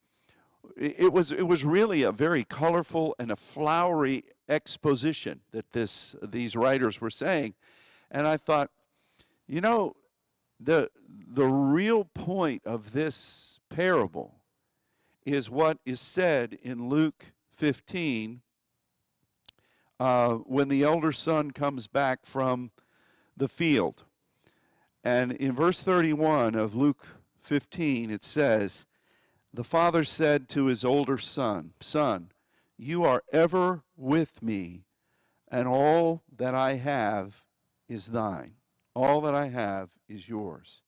it 0.76 1.12
was 1.12 1.32
it 1.32 1.42
was 1.42 1.64
really 1.64 2.02
a 2.02 2.12
very 2.12 2.44
colorful 2.44 3.14
and 3.18 3.30
a 3.30 3.36
flowery 3.36 4.24
exposition 4.48 5.40
that 5.52 5.72
this 5.72 6.16
these 6.22 6.56
writers 6.56 7.00
were 7.00 7.10
saying 7.10 7.54
and 8.10 8.26
i 8.26 8.36
thought 8.36 8.70
you 9.46 9.60
know 9.60 9.94
the 10.60 10.90
the 11.28 11.46
real 11.46 12.04
point 12.04 12.62
of 12.64 12.92
this 12.92 13.60
parable 13.68 14.36
is 15.24 15.50
what 15.50 15.78
is 15.84 16.00
said 16.00 16.58
in 16.62 16.88
Luke 16.88 17.32
15 17.52 18.40
uh, 20.00 20.34
when 20.34 20.68
the 20.68 20.82
elder 20.82 21.12
son 21.12 21.50
comes 21.52 21.86
back 21.86 22.26
from 22.26 22.70
the 23.36 23.48
field. 23.48 24.04
And 25.04 25.32
in 25.32 25.52
verse 25.52 25.80
31 25.80 26.54
of 26.54 26.74
Luke 26.74 27.06
15, 27.40 28.10
it 28.10 28.24
says, 28.24 28.86
The 29.54 29.64
father 29.64 30.04
said 30.04 30.48
to 30.50 30.66
his 30.66 30.84
older 30.84 31.18
son, 31.18 31.74
Son, 31.80 32.30
you 32.78 33.04
are 33.04 33.22
ever 33.32 33.82
with 33.96 34.42
me, 34.42 34.84
and 35.50 35.68
all 35.68 36.22
that 36.34 36.54
I 36.54 36.74
have 36.74 37.42
is 37.88 38.08
thine. 38.08 38.54
All 38.94 39.20
that 39.22 39.34
I 39.34 39.48
have 39.48 39.90
is 40.08 40.28
yours. 40.28 40.80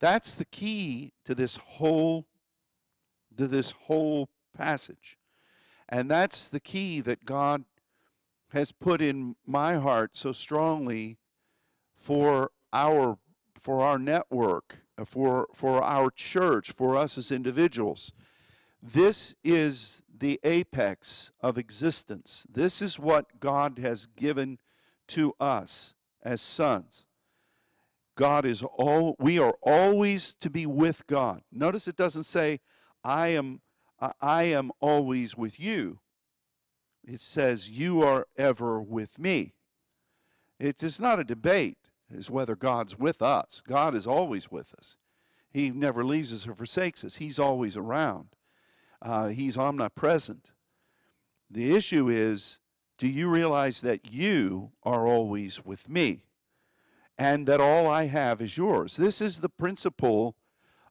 That's 0.00 0.34
the 0.34 0.44
key 0.44 1.12
to 1.24 1.34
this 1.34 1.56
whole 1.56 2.26
to 3.36 3.46
this 3.46 3.70
whole 3.70 4.28
passage. 4.56 5.16
And 5.88 6.10
that's 6.10 6.48
the 6.48 6.60
key 6.60 7.00
that 7.00 7.24
God 7.24 7.64
has 8.52 8.72
put 8.72 9.00
in 9.00 9.36
my 9.46 9.76
heart 9.76 10.16
so 10.16 10.32
strongly 10.32 11.16
for 11.94 12.50
our 12.72 13.18
for 13.60 13.82
our 13.82 13.98
network, 13.98 14.78
uh, 14.98 15.04
for 15.04 15.46
for 15.54 15.82
our 15.82 16.10
church, 16.10 16.72
for 16.72 16.96
us 16.96 17.18
as 17.18 17.30
individuals. 17.30 18.12
This 18.82 19.36
is 19.44 20.02
the 20.18 20.40
apex 20.42 21.32
of 21.40 21.58
existence. 21.58 22.46
This 22.50 22.80
is 22.80 22.98
what 22.98 23.40
God 23.40 23.78
has 23.78 24.06
given 24.06 24.58
to 25.08 25.34
us 25.38 25.94
as 26.22 26.40
sons. 26.40 27.04
God 28.16 28.44
is 28.44 28.62
all 28.62 29.16
we 29.18 29.38
are 29.38 29.56
always 29.62 30.34
to 30.40 30.50
be 30.50 30.66
with 30.66 31.06
God. 31.06 31.42
Notice 31.52 31.86
it 31.86 31.96
doesn't 31.96 32.24
say 32.24 32.60
I 33.04 33.28
am 33.28 33.60
I 34.20 34.44
am 34.44 34.70
always 34.80 35.36
with 35.36 35.60
you. 35.60 36.00
It 37.06 37.20
says 37.20 37.70
you 37.70 38.02
are 38.02 38.26
ever 38.36 38.80
with 38.80 39.18
me. 39.18 39.54
It 40.58 40.82
is 40.82 41.00
not 41.00 41.18
a 41.18 41.24
debate 41.24 41.78
as 42.16 42.30
whether 42.30 42.56
God's 42.56 42.98
with 42.98 43.22
us. 43.22 43.62
God 43.66 43.94
is 43.94 44.06
always 44.06 44.50
with 44.50 44.74
us. 44.74 44.96
He 45.50 45.70
never 45.70 46.04
leaves 46.04 46.32
us 46.32 46.46
or 46.46 46.54
forsakes 46.54 47.04
us. 47.04 47.16
He's 47.16 47.38
always 47.38 47.76
around. 47.76 48.28
Uh, 49.02 49.28
he's 49.28 49.56
omnipresent. 49.56 50.50
The 51.50 51.74
issue 51.74 52.08
is 52.08 52.60
do 52.98 53.06
you 53.08 53.28
realize 53.28 53.80
that 53.80 54.12
you 54.12 54.72
are 54.82 55.06
always 55.06 55.64
with 55.64 55.88
me? 55.88 56.24
and 57.20 57.46
that 57.46 57.60
all 57.60 57.86
I 57.86 58.06
have 58.06 58.40
is 58.40 58.56
yours. 58.56 58.96
This 58.96 59.20
is 59.20 59.40
the 59.40 59.50
principle 59.50 60.36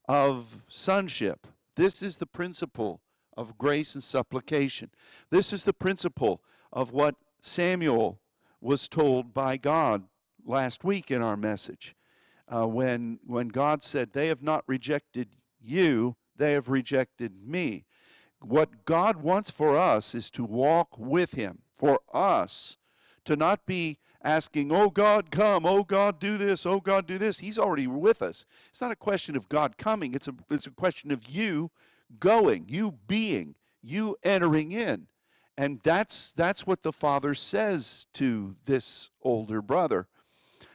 of 0.07 0.59
sonship. 0.67 1.47
This 1.75 2.03
is 2.03 2.19
the 2.19 2.27
principle 2.27 3.01
of 3.35 3.57
grace 3.57 3.95
and 3.95 4.03
supplication. 4.03 4.91
This 5.31 5.51
is 5.51 5.63
the 5.63 5.73
principle 5.73 6.43
of 6.71 6.91
what 6.91 7.15
Samuel 7.41 8.19
was 8.61 8.87
told 8.87 9.33
by 9.33 9.57
God 9.57 10.03
last 10.49 10.83
week 10.83 11.11
in 11.11 11.21
our 11.21 11.37
message. 11.37 11.95
Uh, 12.47 12.67
when, 12.67 13.19
when 13.25 13.49
God 13.49 13.83
said, 13.83 14.11
They 14.11 14.27
have 14.27 14.41
not 14.41 14.63
rejected 14.67 15.29
you, 15.61 16.15
they 16.35 16.53
have 16.53 16.67
rejected 16.67 17.33
me. 17.45 17.85
What 18.41 18.85
God 18.85 19.17
wants 19.17 19.51
for 19.51 19.77
us 19.77 20.15
is 20.15 20.31
to 20.31 20.43
walk 20.43 20.97
with 20.97 21.33
Him, 21.33 21.59
for 21.75 21.99
us 22.11 22.77
to 23.25 23.35
not 23.35 23.65
be 23.65 23.99
asking, 24.23 24.71
Oh 24.71 24.89
God, 24.89 25.29
come, 25.29 25.65
oh 25.65 25.83
God, 25.83 26.19
do 26.19 26.37
this, 26.37 26.65
oh 26.65 26.79
God, 26.79 27.05
do 27.05 27.19
this. 27.19 27.39
He's 27.39 27.59
already 27.59 27.87
with 27.87 28.21
us. 28.21 28.45
It's 28.69 28.81
not 28.81 28.91
a 28.91 28.95
question 28.95 29.35
of 29.35 29.47
God 29.49 29.77
coming, 29.77 30.15
it's 30.15 30.27
a, 30.27 30.33
it's 30.49 30.67
a 30.67 30.71
question 30.71 31.11
of 31.11 31.27
you 31.29 31.69
going, 32.19 32.65
you 32.67 32.95
being, 33.07 33.55
you 33.83 34.17
entering 34.23 34.71
in. 34.71 35.07
And 35.55 35.81
that's, 35.83 36.31
that's 36.31 36.65
what 36.65 36.83
the 36.83 36.93
Father 36.93 37.33
says 37.33 38.07
to 38.13 38.55
this 38.65 39.11
older 39.21 39.61
brother. 39.61 40.07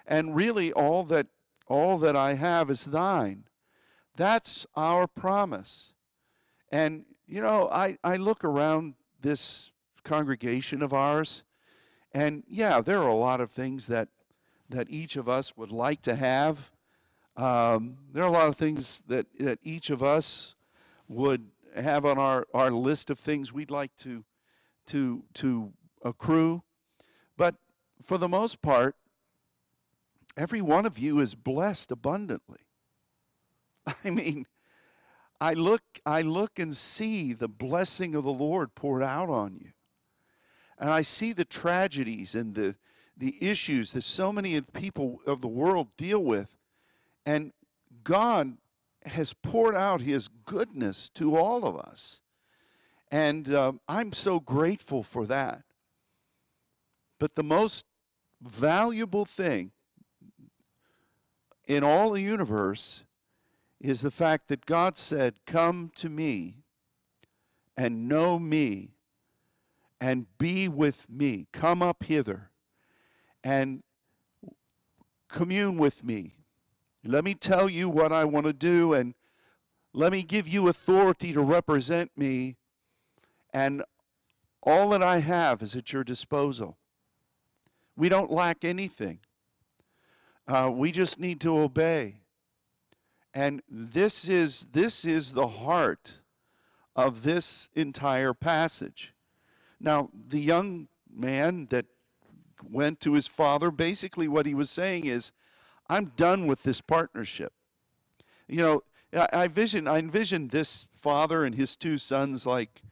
And 0.07 0.35
really, 0.35 0.73
all 0.73 1.05
that, 1.05 1.27
all 1.69 1.99
that 1.99 2.17
I 2.17 2.35
have 2.35 2.71
is 2.71 2.85
thine. 2.85 3.45
That's 4.17 4.67
our 4.77 5.07
promise. 5.07 5.95
And, 6.71 7.05
you 7.27 7.41
know, 7.41 7.69
I, 7.73 7.99
I 8.05 8.17
look 8.17 8.45
around 8.45 8.95
this 9.21 9.73
congregation 10.05 10.83
of 10.83 10.93
ours, 10.93 11.45
and 12.13 12.45
yeah, 12.47 12.81
there 12.81 13.01
are 13.01 13.09
a 13.09 13.15
lot 13.15 13.41
of 13.41 13.51
things 13.51 13.87
that 13.87 14.09
that 14.71 14.89
each 14.91 15.17
of 15.17 15.29
us 15.29 15.57
would 15.57 15.71
like 15.71 16.03
to 16.03 16.17
have. 16.17 16.71
Um, 17.37 17.99
there 18.13 18.23
are 18.23 18.29
a 18.29 18.33
lot 18.33 18.49
of 18.49 18.57
things 18.57 19.03
that, 19.09 19.27
that 19.39 19.59
each 19.63 19.91
of 19.91 20.03
us 20.03 20.55
would 21.09 21.51
have 21.77 22.07
on 22.07 22.19
our, 22.19 22.47
our 22.55 22.71
list 22.71 23.11
of 23.11 23.19
things 23.19 23.53
we'd 23.53 23.71
like 23.71 23.95
to 23.97 24.25
to 24.87 25.25
to 25.35 25.73
accrue. 26.03 26.63
But 27.37 27.57
for 28.03 28.19
the 28.19 28.29
most 28.29 28.63
part, 28.63 28.97
every 30.37 30.61
one 30.61 30.87
of 30.87 30.99
you 30.99 31.21
is 31.21 31.35
blessed 31.35 31.91
abundantly. 31.91 32.61
I 34.05 34.11
mean, 34.11 34.47
I 35.41 35.53
look 35.53 35.83
I 36.07 36.23
look 36.23 36.59
and 36.59 36.77
see 36.77 37.33
the 37.33 37.49
blessing 37.49 38.15
of 38.15 38.25
the 38.25 38.33
Lord 38.33 38.75
poured 38.75 39.03
out 39.03 39.29
on 39.29 39.57
you. 39.61 39.73
And 40.79 40.91
I 40.91 41.03
see 41.03 41.33
the 41.33 41.45
tragedies 41.45 42.35
and 42.35 42.55
the, 42.55 42.77
the 43.17 43.37
issues 43.41 43.93
that 43.93 44.03
so 44.03 44.33
many 44.33 44.61
people 44.61 45.21
of 45.27 45.41
the 45.41 45.49
world 45.49 45.89
deal 45.97 46.23
with. 46.23 46.57
And 47.25 47.53
God 48.03 48.57
has 49.07 49.33
poured 49.33 49.77
out 49.77 50.01
his 50.01 50.29
goodness 50.29 51.09
to 51.11 51.37
all 51.37 51.65
of 51.65 51.77
us. 51.77 52.21
And 53.11 53.55
um, 53.55 53.81
I'm 53.89 54.13
so 54.13 54.41
grateful 54.41 55.03
for 55.03 55.27
that. 55.27 55.63
But 57.21 57.37
the 57.37 57.45
most 57.45 57.87
valuable 58.43 59.25
thing 59.25 59.71
in 61.67 61.83
all 61.83 62.11
the 62.11 62.21
universe 62.21 63.05
is 63.81 64.01
the 64.01 64.11
fact 64.11 64.49
that 64.49 64.67
God 64.67 64.97
said, 64.97 65.35
Come 65.47 65.91
to 65.97 66.09
me 66.09 66.65
and 67.77 68.09
know 68.09 68.39
me 68.39 68.95
and 70.01 70.27
be 70.39 70.69
with 70.69 71.07
me. 71.09 71.47
Come 71.53 71.83
up 71.83 72.05
hither 72.05 72.51
and 73.43 73.83
commune 75.29 75.77
with 75.77 76.05
me. 76.05 76.35
Let 77.05 77.25
me 77.25 77.35
tell 77.35 77.69
you 77.69 77.89
what 77.89 78.13
I 78.13 78.25
want 78.25 78.47
to 78.47 78.53
do, 78.53 78.95
and 78.95 79.15
let 79.93 80.13
me 80.13 80.23
give 80.23 80.49
you 80.49 80.69
authority 80.69 81.33
to 81.33 81.41
represent 81.43 82.11
me. 82.17 82.57
And 83.53 83.85
all 84.63 84.89
that 84.91 85.03
I 85.03 85.19
have 85.19 85.63
is 85.63 85.77
at 85.77 85.93
your 85.93 86.05
disposal. 86.05 86.79
We 87.97 88.09
don't 88.09 88.31
lack 88.31 88.65
anything. 88.65 89.21
Uh, 90.47 90.71
we 90.73 90.93
just 90.93 91.19
need 91.19 91.41
to 91.41 91.59
obey. 91.59 92.17
And 93.33 93.63
this 93.69 94.29
is, 94.29 94.67
this 94.73 95.05
is 95.05 95.33
the 95.33 95.49
heart 95.49 96.21
of 96.95 97.23
this 97.23 97.69
entire 97.75 98.35
passage. 98.35 99.15
Now, 99.81 100.11
the 100.29 100.41
young 100.41 100.89
man 101.13 101.67
that 101.71 101.87
went 102.63 103.01
to 103.01 103.15
his 103.15 103.27
father, 103.27 103.71
basically 103.71 104.29
what 104.29 104.47
he 104.47 104.55
was 104.55 104.71
saying 104.71 105.07
is, 105.07 105.33
I'm 105.89 106.13
done 106.17 106.47
with 106.47 106.63
this 106.63 106.81
partnership. 106.81 107.53
You 108.49 108.59
know, 108.59 108.83
I, 109.13 109.29
I 109.33 109.49
vision 109.49 109.87
I 109.87 109.99
envision 109.99 110.49
this 110.49 110.87
father 110.95 111.45
and 111.45 111.55
his 111.55 111.77
two 111.77 111.99
sons 111.99 112.47
like 112.47 112.83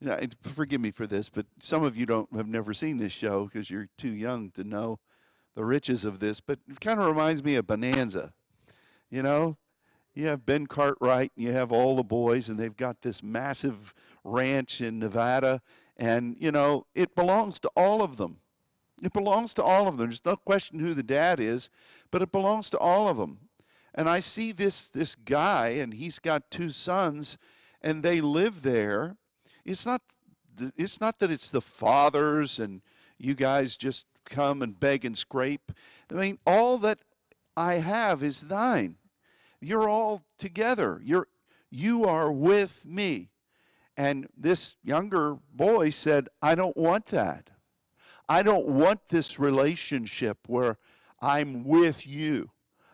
you 0.00 0.08
know, 0.08 0.18
forgive 0.40 0.80
me 0.80 0.90
for 0.90 1.06
this, 1.06 1.28
but 1.28 1.46
some 1.60 1.84
of 1.84 1.96
you 1.96 2.06
don't 2.06 2.34
have 2.34 2.48
never 2.48 2.74
seen 2.74 2.96
this 2.96 3.12
show 3.12 3.44
because 3.44 3.70
you're 3.70 3.88
too 3.96 4.10
young 4.10 4.50
to 4.50 4.64
know 4.64 4.98
the 5.54 5.64
riches 5.64 6.04
of 6.04 6.18
this, 6.20 6.40
but 6.40 6.58
it 6.68 6.80
kind 6.80 7.00
of 7.00 7.06
reminds 7.06 7.42
me 7.42 7.56
of 7.56 7.66
Bonanza. 7.66 8.32
You 9.10 9.22
know, 9.22 9.58
you 10.14 10.26
have 10.26 10.46
Ben 10.46 10.66
Cartwright 10.66 11.32
and 11.36 11.44
you 11.44 11.52
have 11.52 11.72
all 11.72 11.96
the 11.96 12.02
boys, 12.02 12.48
and 12.48 12.58
they've 12.58 12.76
got 12.76 13.02
this 13.02 13.22
massive 13.22 13.94
ranch 14.24 14.80
in 14.80 14.98
Nevada, 14.98 15.60
and, 15.96 16.36
you 16.38 16.50
know, 16.50 16.86
it 16.94 17.14
belongs 17.14 17.58
to 17.60 17.70
all 17.76 18.02
of 18.02 18.16
them. 18.16 18.38
It 19.02 19.12
belongs 19.12 19.52
to 19.54 19.62
all 19.62 19.88
of 19.88 19.96
them. 19.96 20.06
There's 20.06 20.24
no 20.24 20.36
question 20.36 20.78
who 20.78 20.94
the 20.94 21.02
dad 21.02 21.40
is, 21.40 21.68
but 22.10 22.22
it 22.22 22.32
belongs 22.32 22.70
to 22.70 22.78
all 22.78 23.08
of 23.08 23.16
them. 23.16 23.48
And 23.94 24.08
I 24.08 24.20
see 24.20 24.52
this, 24.52 24.84
this 24.84 25.14
guy, 25.14 25.68
and 25.68 25.92
he's 25.94 26.18
got 26.18 26.50
two 26.50 26.70
sons, 26.70 27.36
and 27.82 28.02
they 28.02 28.20
live 28.20 28.62
there. 28.62 29.16
It's 29.64 29.84
not, 29.84 30.02
it's 30.76 31.00
not 31.00 31.18
that 31.18 31.30
it's 31.30 31.50
the 31.50 31.60
fathers 31.60 32.58
and 32.58 32.80
you 33.18 33.34
guys 33.34 33.76
just 33.76 34.06
come 34.32 34.62
and 34.62 34.80
beg 34.80 35.04
and 35.04 35.16
scrape. 35.16 35.70
I 36.10 36.14
mean, 36.14 36.38
all 36.44 36.78
that 36.78 36.98
I 37.56 37.74
have 37.74 38.22
is 38.22 38.40
thine. 38.42 38.96
You're 39.60 39.88
all 39.88 40.22
together. 40.38 41.00
You're, 41.04 41.28
you 41.70 42.04
are 42.04 42.32
with 42.32 42.84
me. 42.84 43.28
And 43.96 44.26
this 44.36 44.76
younger 44.82 45.38
boy 45.54 45.90
said, 45.90 46.28
I 46.40 46.54
don't 46.54 46.76
want 46.76 47.06
that. 47.06 47.50
I 48.28 48.42
don't 48.42 48.66
want 48.66 49.08
this 49.08 49.38
relationship 49.38 50.38
where 50.46 50.78
I'm 51.20 51.64
with 51.64 52.06
you. 52.06 52.50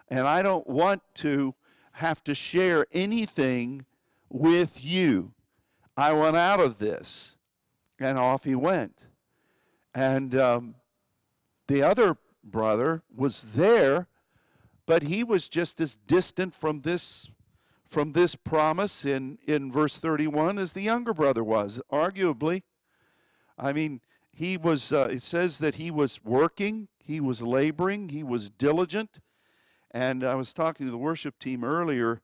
And 0.08 0.26
I 0.26 0.42
don't 0.42 0.66
want 0.66 1.02
to 1.16 1.54
have 1.92 2.22
to 2.24 2.34
share 2.34 2.86
anything 2.92 3.86
with 4.28 4.84
you. 4.84 5.32
I 5.96 6.12
want 6.12 6.36
out 6.36 6.60
of 6.60 6.78
this. 6.78 7.36
And 8.00 8.18
off 8.18 8.44
he 8.44 8.54
went. 8.54 9.06
And 9.94 10.36
um, 10.36 10.74
the 11.68 11.82
other 11.82 12.16
brother 12.42 13.02
was 13.14 13.44
there, 13.54 14.08
but 14.86 15.04
he 15.04 15.22
was 15.22 15.48
just 15.48 15.80
as 15.80 15.96
distant 15.96 16.54
from 16.54 16.80
this 16.80 17.30
from 17.88 18.12
this 18.12 18.34
promise 18.34 19.06
in, 19.06 19.38
in 19.46 19.72
verse 19.72 19.96
31 19.96 20.58
as 20.58 20.74
the 20.74 20.82
younger 20.82 21.14
brother 21.14 21.42
was, 21.42 21.80
arguably. 21.90 22.62
I 23.56 23.72
mean, 23.72 24.02
he 24.30 24.58
was, 24.58 24.92
uh, 24.92 25.08
it 25.10 25.22
says 25.22 25.58
that 25.60 25.76
he 25.76 25.90
was 25.90 26.22
working, 26.22 26.88
he 26.98 27.18
was 27.18 27.40
laboring, 27.40 28.10
he 28.10 28.22
was 28.22 28.50
diligent. 28.50 29.20
And 29.90 30.22
I 30.22 30.34
was 30.34 30.52
talking 30.52 30.84
to 30.84 30.92
the 30.92 30.98
worship 30.98 31.38
team 31.38 31.64
earlier, 31.64 32.20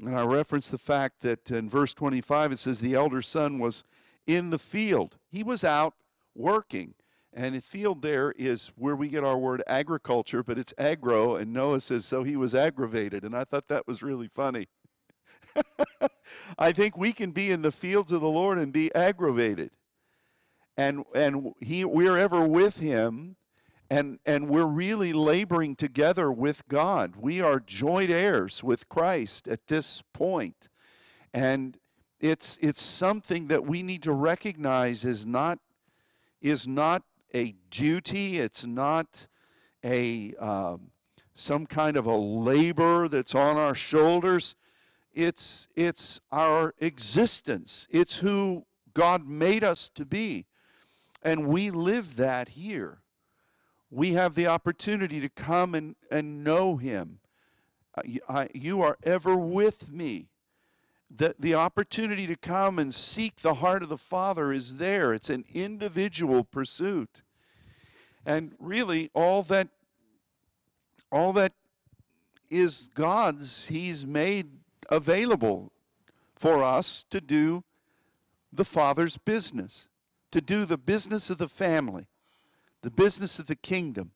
and 0.00 0.18
I 0.18 0.24
referenced 0.24 0.72
the 0.72 0.78
fact 0.78 1.20
that 1.20 1.48
in 1.48 1.70
verse 1.70 1.94
25 1.94 2.50
it 2.50 2.58
says 2.58 2.80
the 2.80 2.94
elder 2.94 3.22
son 3.22 3.60
was 3.60 3.84
in 4.26 4.50
the 4.50 4.58
field. 4.58 5.16
He 5.30 5.44
was 5.44 5.62
out 5.62 5.94
working. 6.34 6.94
And 7.36 7.56
the 7.56 7.60
field 7.60 8.02
there 8.02 8.32
is 8.38 8.70
where 8.76 8.94
we 8.94 9.08
get 9.08 9.24
our 9.24 9.36
word 9.36 9.62
agriculture, 9.66 10.44
but 10.44 10.56
it's 10.56 10.72
agro, 10.78 11.34
and 11.34 11.52
Noah 11.52 11.80
says, 11.80 12.06
so 12.06 12.22
he 12.22 12.36
was 12.36 12.54
aggravated. 12.54 13.24
And 13.24 13.34
I 13.34 13.42
thought 13.42 13.66
that 13.68 13.88
was 13.88 14.04
really 14.04 14.28
funny. 14.28 14.68
I 16.58 16.70
think 16.70 16.96
we 16.96 17.12
can 17.12 17.32
be 17.32 17.50
in 17.50 17.62
the 17.62 17.72
fields 17.72 18.12
of 18.12 18.20
the 18.20 18.28
Lord 18.28 18.58
and 18.58 18.72
be 18.72 18.94
aggravated. 18.94 19.70
And 20.76 21.04
and 21.14 21.52
he 21.60 21.84
we're 21.84 22.18
ever 22.18 22.46
with 22.46 22.78
him 22.78 23.36
and 23.88 24.18
and 24.26 24.48
we're 24.48 24.64
really 24.64 25.12
laboring 25.12 25.76
together 25.76 26.32
with 26.32 26.66
God. 26.68 27.14
We 27.16 27.40
are 27.40 27.60
joint 27.60 28.10
heirs 28.10 28.64
with 28.64 28.88
Christ 28.88 29.46
at 29.46 29.68
this 29.68 30.02
point. 30.12 30.68
And 31.32 31.78
it's 32.18 32.58
it's 32.60 32.82
something 32.82 33.46
that 33.48 33.64
we 33.64 33.82
need 33.82 34.02
to 34.02 34.12
recognize 34.12 35.04
is 35.04 35.24
not 35.24 35.60
is 36.40 36.66
not 36.66 37.04
a 37.34 37.54
duty. 37.70 38.38
It's 38.38 38.64
not 38.64 39.26
a 39.84 40.34
um, 40.36 40.90
some 41.34 41.66
kind 41.66 41.96
of 41.96 42.06
a 42.06 42.16
labor 42.16 43.08
that's 43.08 43.34
on 43.34 43.56
our 43.56 43.74
shoulders. 43.74 44.54
It's 45.12 45.68
it's 45.74 46.20
our 46.32 46.74
existence. 46.78 47.86
It's 47.90 48.18
who 48.18 48.64
God 48.94 49.26
made 49.26 49.64
us 49.64 49.90
to 49.90 50.06
be, 50.06 50.46
and 51.22 51.48
we 51.48 51.70
live 51.70 52.16
that 52.16 52.50
here. 52.50 53.00
We 53.90 54.12
have 54.12 54.34
the 54.34 54.46
opportunity 54.46 55.20
to 55.20 55.28
come 55.28 55.74
and, 55.74 55.94
and 56.10 56.42
know 56.42 56.76
Him. 56.76 57.18
I, 57.96 58.18
I, 58.28 58.48
you 58.52 58.82
are 58.82 58.98
ever 59.04 59.36
with 59.36 59.92
me 59.92 60.28
the, 61.16 61.34
the 61.38 61.54
opportunity 61.54 62.26
to 62.26 62.36
come 62.36 62.78
and 62.78 62.92
seek 62.92 63.36
the 63.36 63.54
heart 63.54 63.82
of 63.82 63.88
the 63.88 63.98
Father 63.98 64.52
is 64.52 64.78
there. 64.78 65.12
It's 65.12 65.30
an 65.30 65.44
individual 65.54 66.44
pursuit. 66.44 67.22
And 68.26 68.52
really, 68.58 69.10
all 69.14 69.42
that 69.44 69.68
all 71.14 71.32
that 71.34 71.52
is 72.50 72.90
God's, 72.94 73.68
He's 73.68 74.04
made 74.04 74.48
available 74.90 75.72
for 76.34 76.62
us 76.62 77.04
to 77.10 77.20
do 77.20 77.62
the 78.52 78.64
Father's 78.64 79.16
business, 79.16 79.88
to 80.32 80.40
do 80.40 80.64
the 80.64 80.76
business 80.76 81.30
of 81.30 81.38
the 81.38 81.48
family, 81.48 82.08
the 82.82 82.90
business 82.90 83.38
of 83.38 83.46
the 83.46 83.56
kingdom. 83.56 84.10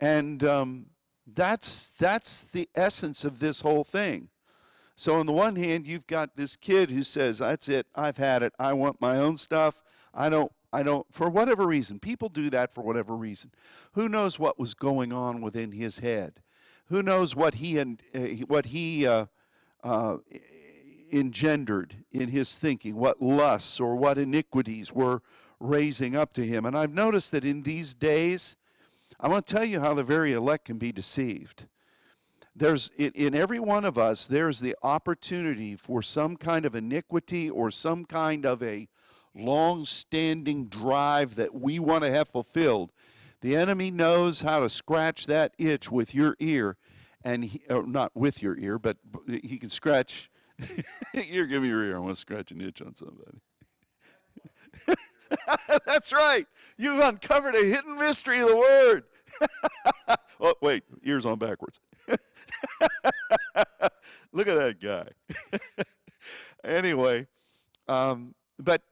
And 0.00 0.42
um, 0.42 0.86
that's, 1.26 1.90
that's 1.98 2.44
the 2.44 2.68
essence 2.74 3.24
of 3.24 3.38
this 3.38 3.60
whole 3.60 3.84
thing. 3.84 4.28
So, 4.96 5.20
on 5.20 5.26
the 5.26 5.32
one 5.32 5.56
hand, 5.56 5.86
you've 5.86 6.06
got 6.06 6.36
this 6.36 6.56
kid 6.56 6.90
who 6.90 7.02
says, 7.02 7.38
That's 7.38 7.68
it, 7.68 7.86
I've 7.94 8.16
had 8.16 8.42
it, 8.42 8.54
I 8.58 8.72
want 8.72 9.00
my 9.02 9.18
own 9.18 9.36
stuff. 9.36 9.82
I 10.14 10.30
don't, 10.30 10.50
I 10.76 10.82
don't, 10.82 11.06
for 11.10 11.30
whatever 11.30 11.66
reason. 11.66 11.98
People 11.98 12.28
do 12.28 12.50
that 12.50 12.70
for 12.70 12.82
whatever 12.82 13.16
reason. 13.16 13.50
Who 13.92 14.10
knows 14.10 14.38
what 14.38 14.58
was 14.58 14.74
going 14.74 15.10
on 15.10 15.40
within 15.40 15.72
his 15.72 16.00
head? 16.00 16.42
Who 16.88 17.02
knows 17.02 17.34
what 17.34 17.54
he, 17.54 17.78
and, 17.78 18.02
uh, 18.14 18.44
what 18.46 18.66
he 18.66 19.06
uh, 19.06 19.24
uh, 19.82 20.18
engendered 21.10 22.04
in 22.12 22.28
his 22.28 22.54
thinking, 22.56 22.96
what 22.96 23.22
lusts 23.22 23.80
or 23.80 23.96
what 23.96 24.18
iniquities 24.18 24.92
were 24.92 25.22
raising 25.58 26.14
up 26.14 26.34
to 26.34 26.46
him? 26.46 26.66
And 26.66 26.76
I've 26.76 26.92
noticed 26.92 27.32
that 27.32 27.46
in 27.46 27.62
these 27.62 27.94
days, 27.94 28.58
I 29.18 29.28
want 29.28 29.46
to 29.46 29.54
tell 29.54 29.64
you 29.64 29.80
how 29.80 29.94
the 29.94 30.04
very 30.04 30.34
elect 30.34 30.66
can 30.66 30.76
be 30.76 30.92
deceived 30.92 31.64
there's 32.58 32.90
in 32.96 33.34
every 33.34 33.60
one 33.60 33.84
of 33.84 33.98
us 33.98 34.26
there's 34.26 34.60
the 34.60 34.74
opportunity 34.82 35.76
for 35.76 36.00
some 36.00 36.38
kind 36.38 36.64
of 36.64 36.74
iniquity 36.74 37.50
or 37.50 37.70
some 37.70 38.06
kind 38.06 38.46
of 38.46 38.62
a 38.62 38.88
long-standing 39.36 40.66
drive 40.66 41.36
that 41.36 41.54
we 41.54 41.78
want 41.78 42.04
to 42.04 42.10
have 42.10 42.28
fulfilled. 42.28 42.92
The 43.40 43.56
enemy 43.56 43.90
knows 43.90 44.40
how 44.40 44.60
to 44.60 44.68
scratch 44.68 45.26
that 45.26 45.52
itch 45.58 45.90
with 45.90 46.14
your 46.14 46.36
ear 46.40 46.76
and 47.22 47.44
he, 47.44 47.60
oh, 47.68 47.82
not 47.82 48.12
with 48.14 48.42
your 48.42 48.58
ear 48.58 48.78
but 48.78 48.96
he 49.26 49.58
can 49.58 49.70
scratch 49.70 50.30
here 51.12 51.44
give 51.44 51.62
me 51.62 51.68
your 51.68 51.84
ear. 51.84 51.96
I 51.96 51.98
want 51.98 52.14
to 52.14 52.20
scratch 52.20 52.50
an 52.50 52.60
itch 52.62 52.80
on 52.80 52.94
somebody. 52.94 53.40
That's 55.86 56.12
right. 56.12 56.46
You've 56.78 57.00
uncovered 57.00 57.54
a 57.54 57.64
hidden 57.64 57.98
mystery 57.98 58.40
of 58.40 58.48
the 58.48 58.56
word. 58.56 59.04
Oh 60.38 60.52
wait 60.60 60.84
ears 61.02 61.24
on 61.24 61.38
backwards. 61.38 61.80
Look 64.32 64.48
at 64.48 64.58
that 64.58 64.80
guy. 64.82 65.08
anyway, 66.62 67.26
um, 67.88 68.34
but 68.58 68.82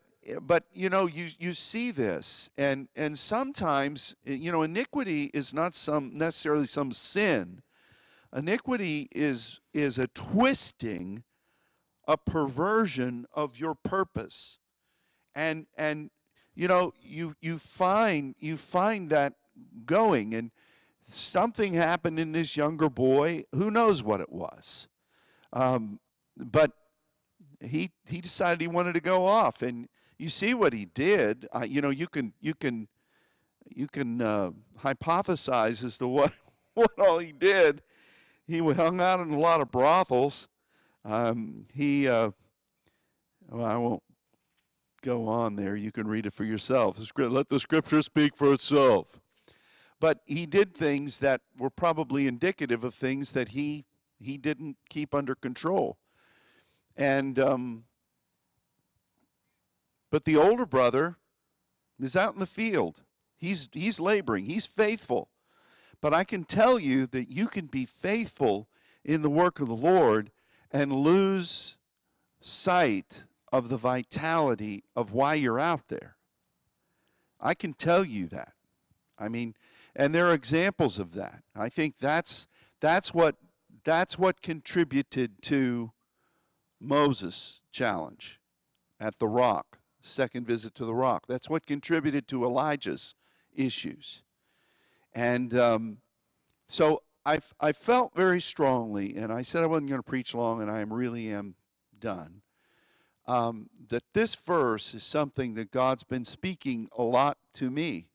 but 0.40 0.64
you 0.72 0.88
know 0.88 1.06
you 1.06 1.28
you 1.38 1.52
see 1.52 1.90
this 1.90 2.48
and 2.56 2.88
and 2.96 3.18
sometimes 3.18 4.14
you 4.24 4.50
know 4.50 4.62
iniquity 4.62 5.30
is 5.34 5.52
not 5.52 5.74
some 5.74 6.12
necessarily 6.14 6.66
some 6.66 6.92
sin 6.92 7.62
iniquity 8.34 9.08
is 9.12 9.60
is 9.72 9.98
a 9.98 10.06
twisting 10.08 11.24
a 12.06 12.16
perversion 12.16 13.26
of 13.32 13.58
your 13.58 13.74
purpose 13.74 14.58
and 15.34 15.66
and 15.76 16.10
you 16.54 16.68
know 16.68 16.92
you 17.00 17.34
you 17.40 17.58
find 17.58 18.34
you 18.38 18.56
find 18.56 19.10
that 19.10 19.34
going 19.86 20.34
and 20.34 20.50
something 21.06 21.74
happened 21.74 22.18
in 22.18 22.32
this 22.32 22.56
younger 22.56 22.88
boy. 22.88 23.44
Who 23.52 23.70
knows 23.70 24.02
what 24.02 24.20
it 24.20 24.32
was? 24.32 24.88
Um, 25.52 26.00
but 26.36 26.72
he 27.60 27.90
he 28.06 28.20
decided 28.20 28.60
he 28.60 28.68
wanted 28.68 28.94
to 28.94 29.00
go 29.00 29.26
off, 29.26 29.62
and 29.62 29.88
you 30.18 30.28
see 30.28 30.54
what 30.54 30.72
he 30.72 30.84
did. 30.86 31.48
Uh, 31.54 31.64
you 31.66 31.80
know, 31.80 31.90
you 31.90 32.06
can 32.06 32.32
you 32.40 32.54
can 32.54 32.88
you 33.68 33.86
can 33.88 34.20
uh, 34.20 34.50
hypothesize 34.82 35.82
as 35.84 35.98
to 35.98 36.08
what 36.08 36.32
what 36.74 36.92
all 36.98 37.18
he 37.18 37.32
did. 37.32 37.82
He 38.46 38.58
hung 38.58 39.00
out 39.00 39.20
in 39.20 39.32
a 39.32 39.38
lot 39.38 39.60
of 39.60 39.70
brothels. 39.70 40.48
Um, 41.04 41.66
he 41.72 42.08
uh, 42.08 42.30
well, 43.50 43.66
I 43.66 43.76
won't 43.76 44.02
go 45.02 45.28
on 45.28 45.56
there. 45.56 45.76
You 45.76 45.92
can 45.92 46.06
read 46.06 46.26
it 46.26 46.32
for 46.32 46.44
yourself. 46.44 46.98
Let 47.16 47.48
the 47.48 47.60
scripture 47.60 48.02
speak 48.02 48.34
for 48.36 48.52
itself. 48.52 49.20
But 50.00 50.20
he 50.26 50.46
did 50.46 50.74
things 50.74 51.18
that 51.20 51.42
were 51.58 51.70
probably 51.70 52.26
indicative 52.26 52.84
of 52.84 52.94
things 52.94 53.32
that 53.32 53.50
he 53.50 53.84
he 54.20 54.36
didn't 54.38 54.76
keep 54.88 55.14
under 55.14 55.34
control. 55.34 55.98
And 56.96 57.38
um, 57.38 57.84
but 60.14 60.22
the 60.22 60.36
older 60.36 60.64
brother 60.64 61.16
is 61.98 62.14
out 62.14 62.34
in 62.34 62.38
the 62.38 62.46
field. 62.46 63.02
He's 63.36 63.68
he's 63.72 63.98
laboring. 63.98 64.44
He's 64.44 64.64
faithful. 64.64 65.28
But 66.00 66.14
I 66.14 66.22
can 66.22 66.44
tell 66.44 66.78
you 66.78 67.08
that 67.08 67.32
you 67.32 67.48
can 67.48 67.66
be 67.66 67.84
faithful 67.84 68.68
in 69.04 69.22
the 69.22 69.28
work 69.28 69.58
of 69.58 69.66
the 69.66 69.74
Lord 69.74 70.30
and 70.70 70.92
lose 70.92 71.78
sight 72.40 73.24
of 73.52 73.68
the 73.68 73.76
vitality 73.76 74.84
of 74.94 75.10
why 75.10 75.34
you're 75.34 75.58
out 75.58 75.88
there. 75.88 76.14
I 77.40 77.54
can 77.54 77.72
tell 77.72 78.04
you 78.04 78.28
that. 78.28 78.52
I 79.18 79.28
mean, 79.28 79.56
and 79.96 80.14
there 80.14 80.28
are 80.28 80.34
examples 80.34 81.00
of 81.00 81.14
that. 81.14 81.42
I 81.56 81.68
think 81.68 81.98
that's 81.98 82.46
that's 82.80 83.12
what 83.12 83.34
that's 83.82 84.16
what 84.16 84.42
contributed 84.42 85.42
to 85.42 85.90
Moses' 86.80 87.62
challenge 87.72 88.38
at 89.00 89.18
the 89.18 89.26
rock, 89.26 89.80
second 90.04 90.46
visit 90.46 90.74
to 90.76 90.84
the 90.84 90.94
rock. 90.94 91.26
That's 91.26 91.48
what 91.48 91.66
contributed 91.66 92.28
to 92.28 92.44
Elijah's 92.44 93.14
issues. 93.54 94.22
And 95.14 95.56
um, 95.56 95.98
so 96.68 97.02
I, 97.24 97.40
I 97.60 97.72
felt 97.72 98.14
very 98.14 98.40
strongly, 98.40 99.16
and 99.16 99.32
I 99.32 99.42
said 99.42 99.62
I 99.62 99.66
wasn't 99.66 99.90
going 99.90 100.00
to 100.00 100.08
preach 100.08 100.34
long, 100.34 100.60
and 100.60 100.70
I 100.70 100.80
really 100.80 101.28
am 101.28 101.54
done. 101.98 102.42
Um, 103.26 103.70
that 103.88 104.04
this 104.12 104.34
verse 104.34 104.94
is 104.94 105.04
something 105.04 105.54
that 105.54 105.70
God's 105.70 106.02
been 106.02 106.24
speaking 106.24 106.88
a 106.96 107.02
lot 107.02 107.38
to 107.54 107.70
me 107.70 108.08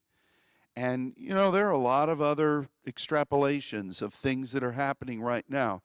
and, 0.80 1.14
you 1.18 1.34
know, 1.34 1.52
there 1.52 1.68
are 1.68 1.72
a 1.72 1.78
lot 1.78 2.08
of 2.08 2.22
other 2.22 2.70
extrapolations 2.88 4.02
of 4.02 4.14
things 4.14 4.54
that 4.54 4.64
are 4.64 4.72
happening 4.72 5.22
right 5.22 5.44
now. 5.50 5.82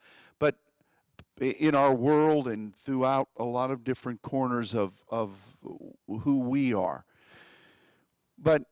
In 1.41 1.75
our 1.75 1.93
world 1.93 2.47
and 2.47 2.75
throughout 2.77 3.29
a 3.37 3.45
lot 3.45 3.71
of 3.71 3.83
different 3.83 4.23
corners 4.23 4.73
of, 4.73 5.03
of 5.09 5.33
who 6.07 6.39
we 6.39 6.73
are. 6.73 7.05
But 8.39 8.65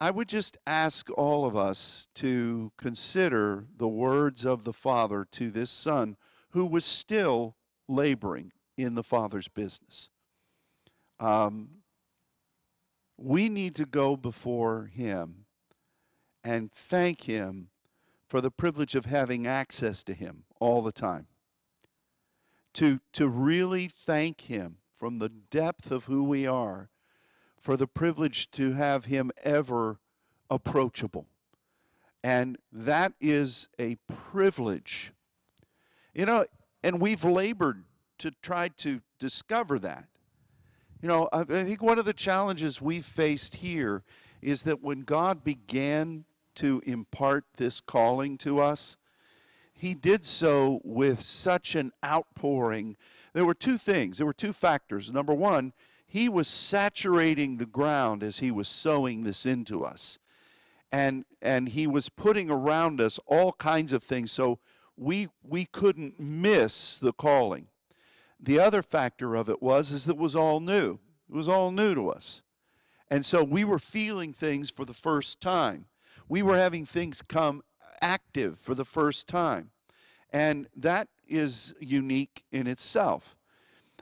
I 0.00 0.10
would 0.10 0.28
just 0.28 0.56
ask 0.66 1.10
all 1.18 1.44
of 1.44 1.56
us 1.56 2.08
to 2.16 2.72
consider 2.76 3.66
the 3.76 3.88
words 3.88 4.46
of 4.46 4.64
the 4.64 4.72
Father 4.72 5.26
to 5.32 5.50
this 5.50 5.70
Son 5.70 6.16
who 6.50 6.64
was 6.64 6.84
still 6.84 7.56
laboring 7.88 8.52
in 8.76 8.94
the 8.94 9.02
Father's 9.02 9.48
business. 9.48 10.10
Um, 11.20 11.68
we 13.16 13.48
need 13.48 13.74
to 13.74 13.84
go 13.84 14.16
before 14.16 14.84
Him 14.86 15.46
and 16.44 16.72
thank 16.72 17.22
Him 17.24 17.70
for 18.28 18.40
the 18.40 18.50
privilege 18.50 18.94
of 18.94 19.06
having 19.06 19.46
access 19.46 20.04
to 20.04 20.14
Him 20.14 20.44
all 20.60 20.82
the 20.82 20.92
time. 20.92 21.26
To, 22.74 23.00
to 23.14 23.28
really 23.28 23.88
thank 23.88 24.42
Him 24.42 24.76
from 24.96 25.18
the 25.18 25.28
depth 25.28 25.90
of 25.90 26.04
who 26.04 26.22
we 26.22 26.46
are 26.46 26.90
for 27.58 27.76
the 27.76 27.86
privilege 27.86 28.50
to 28.52 28.72
have 28.72 29.06
Him 29.06 29.30
ever 29.42 29.98
approachable. 30.50 31.26
And 32.22 32.58
that 32.72 33.14
is 33.20 33.68
a 33.78 33.96
privilege. 34.06 35.12
You 36.14 36.26
know, 36.26 36.46
and 36.82 37.00
we've 37.00 37.24
labored 37.24 37.84
to 38.18 38.32
try 38.42 38.68
to 38.68 39.00
discover 39.18 39.78
that. 39.78 40.06
You 41.00 41.08
know, 41.08 41.28
I 41.32 41.44
think 41.44 41.82
one 41.82 41.98
of 41.98 42.04
the 42.04 42.12
challenges 42.12 42.82
we've 42.82 43.04
faced 43.04 43.56
here 43.56 44.02
is 44.42 44.64
that 44.64 44.82
when 44.82 45.00
God 45.00 45.44
began 45.44 46.24
to 46.56 46.82
impart 46.84 47.44
this 47.56 47.80
calling 47.80 48.36
to 48.38 48.60
us, 48.60 48.96
he 49.78 49.94
did 49.94 50.24
so 50.24 50.80
with 50.82 51.22
such 51.22 51.74
an 51.74 51.92
outpouring. 52.04 52.96
There 53.32 53.44
were 53.44 53.54
two 53.54 53.78
things, 53.78 54.18
there 54.18 54.26
were 54.26 54.32
two 54.32 54.52
factors. 54.52 55.10
Number 55.10 55.32
one, 55.32 55.72
he 56.06 56.28
was 56.28 56.48
saturating 56.48 57.56
the 57.56 57.66
ground 57.66 58.22
as 58.22 58.38
he 58.38 58.50
was 58.50 58.66
sowing 58.66 59.22
this 59.22 59.46
into 59.46 59.84
us. 59.84 60.18
And, 60.90 61.26
and 61.42 61.68
he 61.68 61.86
was 61.86 62.08
putting 62.08 62.50
around 62.50 63.00
us 63.00 63.20
all 63.26 63.52
kinds 63.52 63.92
of 63.92 64.02
things 64.02 64.32
so 64.32 64.58
we, 64.96 65.28
we 65.42 65.66
couldn't 65.66 66.18
miss 66.18 66.98
the 66.98 67.12
calling. 67.12 67.68
The 68.40 68.58
other 68.58 68.82
factor 68.82 69.34
of 69.34 69.48
it 69.48 69.62
was 69.62 69.90
is 69.90 70.06
that 70.06 70.12
it 70.12 70.18
was 70.18 70.34
all 70.34 70.60
new. 70.60 70.98
It 71.28 71.34
was 71.34 71.48
all 71.48 71.70
new 71.70 71.94
to 71.94 72.08
us. 72.08 72.42
And 73.10 73.24
so 73.24 73.44
we 73.44 73.64
were 73.64 73.78
feeling 73.78 74.32
things 74.32 74.70
for 74.70 74.84
the 74.84 74.94
first 74.94 75.40
time 75.40 75.86
we 76.28 76.42
were 76.42 76.58
having 76.58 76.84
things 76.84 77.22
come 77.22 77.62
active 78.00 78.58
for 78.58 78.74
the 78.74 78.84
first 78.84 79.28
time. 79.28 79.70
And 80.30 80.68
that 80.76 81.08
is 81.26 81.74
unique 81.80 82.44
in 82.52 82.66
itself. 82.66 83.36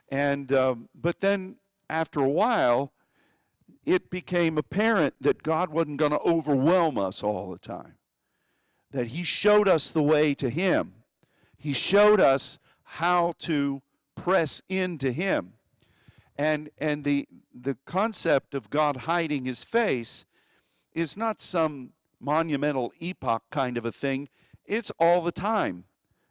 And, 0.08 0.52
um, 0.52 0.88
but 0.94 1.20
then 1.20 1.56
after 1.88 2.20
a 2.20 2.28
while, 2.28 2.92
it 3.84 4.10
became 4.10 4.58
apparent 4.58 5.14
that 5.20 5.42
God 5.42 5.70
wasn't 5.70 5.98
going 5.98 6.10
to 6.10 6.20
overwhelm 6.20 6.98
us 6.98 7.22
all 7.22 7.50
the 7.50 7.58
time. 7.58 7.94
That 8.90 9.08
He 9.08 9.22
showed 9.22 9.68
us 9.68 9.88
the 9.88 10.02
way 10.02 10.34
to 10.34 10.50
Him. 10.50 10.94
He 11.56 11.72
showed 11.72 12.20
us 12.20 12.58
how 12.82 13.34
to 13.40 13.82
press 14.14 14.62
into 14.68 15.12
Him. 15.12 15.54
And, 16.36 16.70
and 16.78 17.04
the, 17.04 17.28
the 17.54 17.76
concept 17.84 18.54
of 18.54 18.70
God 18.70 18.96
hiding 18.98 19.44
His 19.44 19.64
face 19.64 20.26
is 20.92 21.16
not 21.16 21.40
some 21.40 21.90
monumental 22.20 22.92
epoch 23.00 23.42
kind 23.50 23.76
of 23.76 23.84
a 23.84 23.92
thing. 23.92 24.28
It's 24.64 24.90
all 24.98 25.22
the 25.22 25.32
time. 25.32 25.84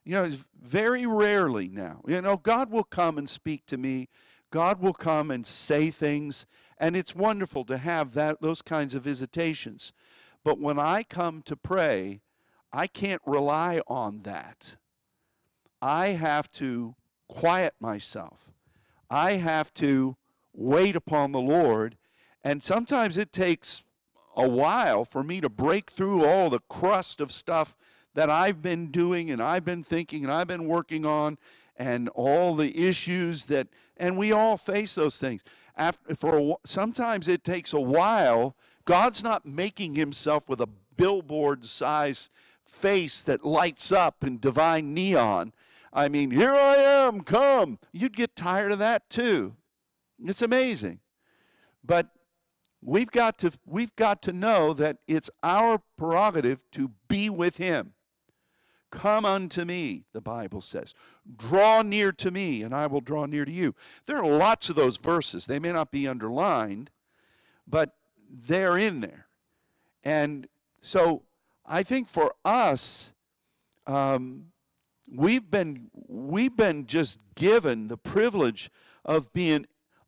You 0.04 0.14
know, 0.14 0.24
it's 0.26 0.46
very 0.62 1.06
rarely 1.06 1.68
now. 1.68 2.02
You 2.08 2.22
know, 2.22 2.38
God 2.38 2.70
will 2.72 2.84
come 2.84 3.18
and 3.18 3.30
speak 3.30 3.66
to 3.68 3.78
me. 3.78 4.08
God 4.52 4.82
will 4.82 4.94
come 4.94 5.32
and 5.32 5.46
say 5.46 5.92
things, 5.92 6.46
and 6.78 6.96
it's 6.96 7.16
wonderful 7.16 7.66
to 7.66 7.78
have 7.78 8.14
that 8.14 8.42
those 8.42 8.62
kinds 8.62 8.94
of 8.94 9.04
visitations. 9.04 9.92
But 10.44 10.60
when 10.60 10.80
I 10.80 11.04
come 11.04 11.42
to 11.44 11.56
pray, 11.56 12.22
I 12.72 12.88
can't 12.88 13.22
rely 13.26 13.82
on 13.88 14.22
that. 14.24 14.76
I 15.82 16.10
have 16.10 16.50
to 16.52 16.96
quiet 17.28 17.74
myself. 17.80 18.52
I 19.10 19.34
have 19.34 19.74
to 19.76 20.18
wait 20.54 20.96
upon 20.96 21.32
the 21.32 21.42
Lord, 21.42 21.98
and 22.44 22.64
sometimes 22.64 23.18
it 23.18 23.32
takes 23.32 23.84
a 24.36 24.48
while 24.48 25.06
for 25.06 25.24
me 25.24 25.42
to 25.42 25.50
break 25.50 25.92
through 25.92 26.26
all 26.26 26.50
the 26.50 26.60
crust 26.60 27.22
of 27.22 27.32
stuff 27.32 27.76
that 28.14 28.30
I've 28.30 28.62
been 28.62 28.88
doing 28.88 29.32
and 29.32 29.42
I've 29.42 29.66
been 29.66 29.84
thinking 29.84 30.24
and 30.24 30.34
I've 30.34 30.48
been 30.48 30.66
working 30.68 31.06
on 31.06 31.38
and 31.78 32.10
all 32.10 32.56
the 32.56 32.88
issues 32.88 33.46
that 33.46 33.68
and 33.98 34.18
we 34.18 34.32
all 34.32 34.58
face 34.58 34.94
those 34.94 35.18
things. 35.18 35.44
After, 35.78 36.16
for 36.16 36.38
a, 36.38 36.54
sometimes 36.66 37.28
it 37.28 37.44
takes 37.44 37.74
a 37.74 37.80
while. 37.80 38.56
God's 38.86 39.24
not 39.24 39.46
making 39.46 39.96
himself 39.96 40.48
with 40.48 40.62
a 40.62 40.70
billboard 40.98 41.66
size 41.66 42.30
face 42.66 43.22
that 43.22 43.46
lights 43.46 43.92
up 43.92 44.24
in 44.24 44.40
divine 44.40 44.94
neon. 44.94 45.54
I 45.94 46.10
mean, 46.10 46.32
here 46.32 46.54
I 46.54 46.76
am, 46.76 47.22
come. 47.22 47.80
You'd 47.92 48.18
get 48.18 48.36
tired 48.36 48.72
of 48.72 48.80
that 48.80 49.10
too. 49.10 49.56
It's 50.24 50.42
amazing. 50.42 51.00
But 51.84 52.08
we've 52.86 53.12
got 53.12 53.38
to 53.40 53.52
we've 53.66 53.96
got 53.96 54.22
to 54.22 54.32
know 54.32 54.72
that 54.74 54.98
it's 55.08 55.30
our 55.44 55.82
prerogative 55.98 56.60
to 56.72 56.92
be 57.08 57.30
with 57.30 57.58
him. 57.58 57.94
Come 58.92 59.26
unto 59.26 59.66
me 59.66 60.04
the 60.14 60.22
bible 60.22 60.62
says. 60.62 60.94
Draw 61.36 61.82
near 61.82 62.12
to 62.14 62.32
me 62.32 62.62
and 62.62 62.74
i 62.74 62.86
will 62.88 63.02
draw 63.02 63.26
near 63.26 63.44
to 63.44 63.52
you. 63.52 63.76
There 64.06 64.18
are 64.18 64.38
lots 64.38 64.70
of 64.70 64.76
those 64.76 64.98
verses. 64.98 65.48
They 65.48 65.60
may 65.60 65.72
not 65.72 65.92
be 65.92 66.08
underlined 66.08 66.92
but 67.68 67.96
they're 68.30 68.78
in 68.78 69.02
there. 69.02 69.28
And 70.04 70.48
so 70.80 71.24
i 71.66 71.82
think 71.82 72.08
for 72.08 72.32
us 72.46 73.12
um, 73.88 74.46
we've 75.12 75.50
been 75.50 75.90
we've 76.08 76.56
been 76.56 76.86
just 76.86 77.20
given 77.34 77.88
the 77.88 77.98
privilege 77.98 78.70
of 79.04 79.34
being 79.34 79.66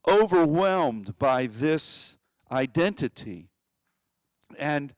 overwhelmed 0.07 1.17
by 1.19 1.47
this 1.47 2.16
identity. 2.51 3.49
And 4.57 4.93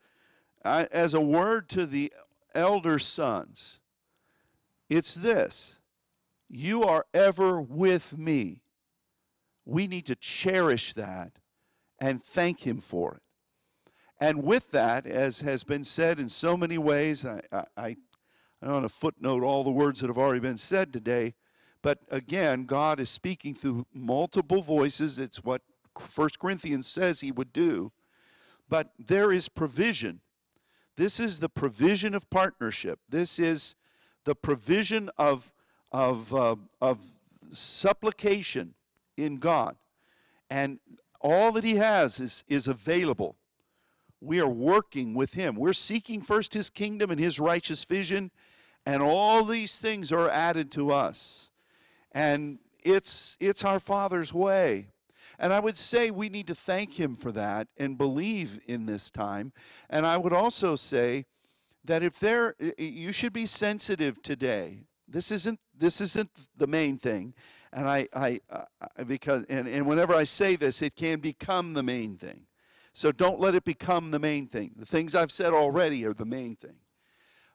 as 0.64 1.14
a 1.14 1.22
word 1.22 1.70
to 1.70 1.86
the 1.86 2.14
elder 2.54 3.00
sons, 3.00 3.80
it's 4.90 5.14
this 5.14 5.80
You 6.48 6.84
are 6.84 7.06
ever 7.14 7.62
with 7.62 8.18
me. 8.18 8.62
We 9.66 9.88
need 9.88 10.08
to 10.08 10.16
cherish 10.16 10.94
that 10.94 11.34
and 12.00 12.24
thank 12.24 12.66
Him 12.66 12.80
for 12.80 13.16
it. 13.16 13.22
And 14.20 14.44
with 14.44 14.72
that, 14.72 15.06
as 15.06 15.42
has 15.42 15.64
been 15.64 15.84
said 15.84 16.20
in 16.20 16.28
so 16.28 16.58
many 16.58 16.78
ways, 16.78 17.26
I, 17.26 17.42
I, 17.52 17.64
I 17.78 17.96
don't 18.62 18.74
want 18.74 18.86
to 18.86 18.90
footnote 18.90 19.44
all 19.44 19.64
the 19.64 19.72
words 19.72 20.02
that 20.02 20.08
have 20.08 20.18
already 20.18 20.42
been 20.42 20.58
said 20.58 20.92
today, 20.92 21.36
but 21.82 22.00
again, 22.10 22.66
God 22.66 23.00
is 23.00 23.10
speaking 23.10 23.54
through 23.54 23.86
multiple 23.94 24.62
voices. 24.62 25.18
It's 25.18 25.44
what 25.44 25.62
First 26.00 26.40
Corinthians 26.40 26.88
says 26.88 27.22
he 27.22 27.32
would 27.32 27.54
do. 27.54 27.92
But 28.68 28.92
there 29.00 29.32
is 29.32 29.50
provision. 29.50 30.22
This 30.96 31.20
is 31.20 31.40
the 31.40 31.50
provision 31.50 32.14
of 32.14 32.30
partnership. 32.30 33.00
This 33.10 33.40
is 33.40 33.76
the 34.26 34.36
provision 34.36 35.10
of, 35.18 35.54
of, 35.92 36.34
uh, 36.34 36.56
of 36.82 37.00
supplication 37.52 38.74
in 39.18 39.38
God. 39.38 39.76
And 40.50 40.80
all 41.22 41.52
that 41.54 41.64
he 41.64 41.76
has 41.76 42.20
is, 42.20 42.44
is 42.48 42.68
available. 42.68 43.36
We 44.22 44.40
are 44.42 44.50
working 44.50 45.14
with 45.14 45.34
him. 45.34 45.56
We're 45.56 45.74
seeking 45.74 46.22
first 46.22 46.54
his 46.54 46.70
kingdom 46.70 47.10
and 47.12 47.20
his 47.20 47.40
righteous 47.40 47.86
vision, 47.86 48.32
and 48.86 49.02
all 49.02 49.46
these 49.46 49.80
things 49.80 50.12
are 50.12 50.30
added 50.30 50.72
to 50.72 50.92
us. 50.92 51.52
And 52.12 52.60
it's, 52.84 53.38
it's 53.40 53.64
our 53.64 53.80
Father's 53.80 54.34
way. 54.34 54.88
And 55.40 55.54
I 55.54 55.60
would 55.62 55.78
say 55.78 56.12
we 56.12 56.28
need 56.28 56.48
to 56.48 56.56
thank 56.56 57.00
him 57.00 57.16
for 57.16 57.32
that 57.32 57.70
and 57.78 57.98
believe 57.98 58.60
in 58.68 58.86
this 58.86 59.10
time. 59.10 59.54
And 59.90 60.06
I 60.06 60.18
would 60.18 60.34
also 60.34 60.76
say 60.76 61.26
that 61.86 62.04
if 62.04 62.20
there 62.20 62.56
you 62.78 63.14
should 63.14 63.34
be 63.34 63.46
sensitive 63.46 64.22
today. 64.22 64.82
This 65.08 65.32
isn't 65.32 65.60
this 65.76 66.02
isn't 66.02 66.30
the 66.56 66.68
main 66.68 66.98
thing. 66.98 67.34
And 67.72 67.88
I, 67.88 68.08
I, 68.14 68.42
I 68.52 69.04
because 69.04 69.46
and, 69.50 69.68
and 69.68 69.88
whenever 69.88 70.14
I 70.14 70.26
say 70.26 70.56
this, 70.56 70.82
it 70.82 70.96
can 70.96 71.20
become 71.20 71.74
the 71.74 71.84
main 71.84 72.18
thing. 72.18 72.42
So 72.94 73.12
don't 73.12 73.40
let 73.40 73.56
it 73.56 73.64
become 73.64 74.12
the 74.12 74.20
main 74.20 74.48
thing. 74.48 74.72
The 74.76 74.86
things 74.86 75.16
I've 75.16 75.32
said 75.32 75.54
already 75.54 76.06
are 76.06 76.14
the 76.14 76.26
main 76.26 76.58
thing. 76.58 76.76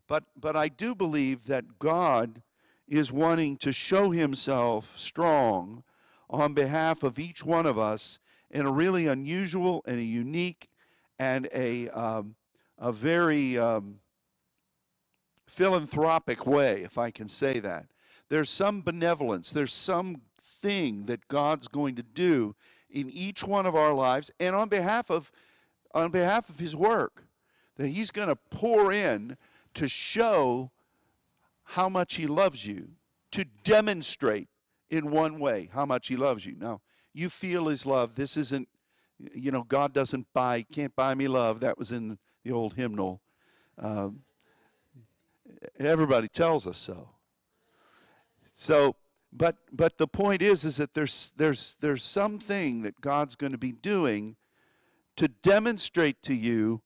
But 0.09 0.25
but 0.37 0.57
I 0.57 0.69
do 0.69 0.95
believe 0.95 1.47
that 1.47 1.79
God 1.79 2.43
is 2.89 3.13
wanting 3.13 3.57
to 3.59 3.73
show 3.73 4.11
himself 4.11 4.93
strong 4.97 5.85
on 6.35 6.55
behalf 6.55 7.03
of 7.03 7.19
each 7.19 7.45
one 7.45 7.67
of 7.67 7.79
us 7.79 8.19
in 8.51 8.67
a 8.67 8.73
really 8.73 9.07
unusual 9.07 9.83
and 9.87 9.99
a 9.99 10.05
unique 10.05 10.69
and 11.19 11.49
a, 11.55 11.89
um, 11.91 12.35
a 12.79 12.93
very 12.93 13.57
um, 13.57 14.01
philanthropic 15.47 16.47
way, 16.47 16.83
if 16.83 16.99
I 16.99 17.11
can 17.11 17.29
say 17.29 17.59
that. 17.61 17.87
There's 18.29 18.51
some 18.51 18.83
benevolence, 18.83 19.51
there's 19.51 19.73
some 19.73 20.23
thing 20.39 21.07
that 21.07 21.29
God's 21.29 21.69
going 21.69 21.95
to 21.97 22.03
do 22.03 22.55
in 22.91 23.11
each 23.11 23.45
one 23.45 23.67
of 23.67 23.75
our 23.75 23.93
lives 23.93 24.31
and 24.41 24.55
on 24.57 24.69
behalf 24.69 25.11
of 25.11 25.31
on 25.95 26.11
behalf 26.11 26.49
of 26.49 26.59
his 26.59 26.75
work, 26.75 27.25
that 27.77 27.89
he's 27.89 28.11
going 28.11 28.27
to 28.27 28.35
pour 28.35 28.93
in 28.93 29.37
to 29.75 29.87
show 29.87 30.73
how 31.63 31.89
much 31.89 32.15
he 32.15 32.27
loves 32.27 32.67
you, 32.67 32.89
to 33.31 33.45
demonstrate 33.63 34.49
in 34.91 35.11
one 35.11 35.39
way 35.39 35.71
how 35.73 35.85
much 35.87 36.09
he 36.09 36.17
loves 36.17 36.45
you. 36.45 36.57
Now, 36.59 36.81
you 37.13 37.29
feel 37.31 37.69
his 37.69 37.87
love. 37.87 38.15
This 38.15 38.37
isn't, 38.37 38.69
you 39.35 39.51
know, 39.51 39.63
God 39.63 39.93
doesn't 39.93 40.27
buy, 40.35 40.63
can't 40.63 40.95
buy 40.95 41.15
me 41.15 41.29
love. 41.29 41.61
That 41.61 41.79
was 41.79 41.93
in 41.93 42.19
the 42.45 42.53
old 42.53 42.75
hymnal. 42.75 43.21
Um, 43.79 44.21
everybody 45.79 46.29
tells 46.29 46.67
us 46.67 46.79
so. 46.79 47.11
So, 48.53 48.97
but 49.33 49.57
but 49.73 49.99
the 49.99 50.07
point 50.07 50.43
is, 50.43 50.65
is 50.65 50.77
that 50.77 50.95
there's 50.95 51.33
there's 51.37 51.77
there's 51.81 52.05
something 52.05 52.83
that 52.83 53.01
God's 53.01 53.35
going 53.35 53.53
to 53.53 53.59
be 53.59 53.73
doing 53.73 54.37
to 55.17 55.29
demonstrate 55.29 56.23
to 56.23 56.35
you 56.35 56.83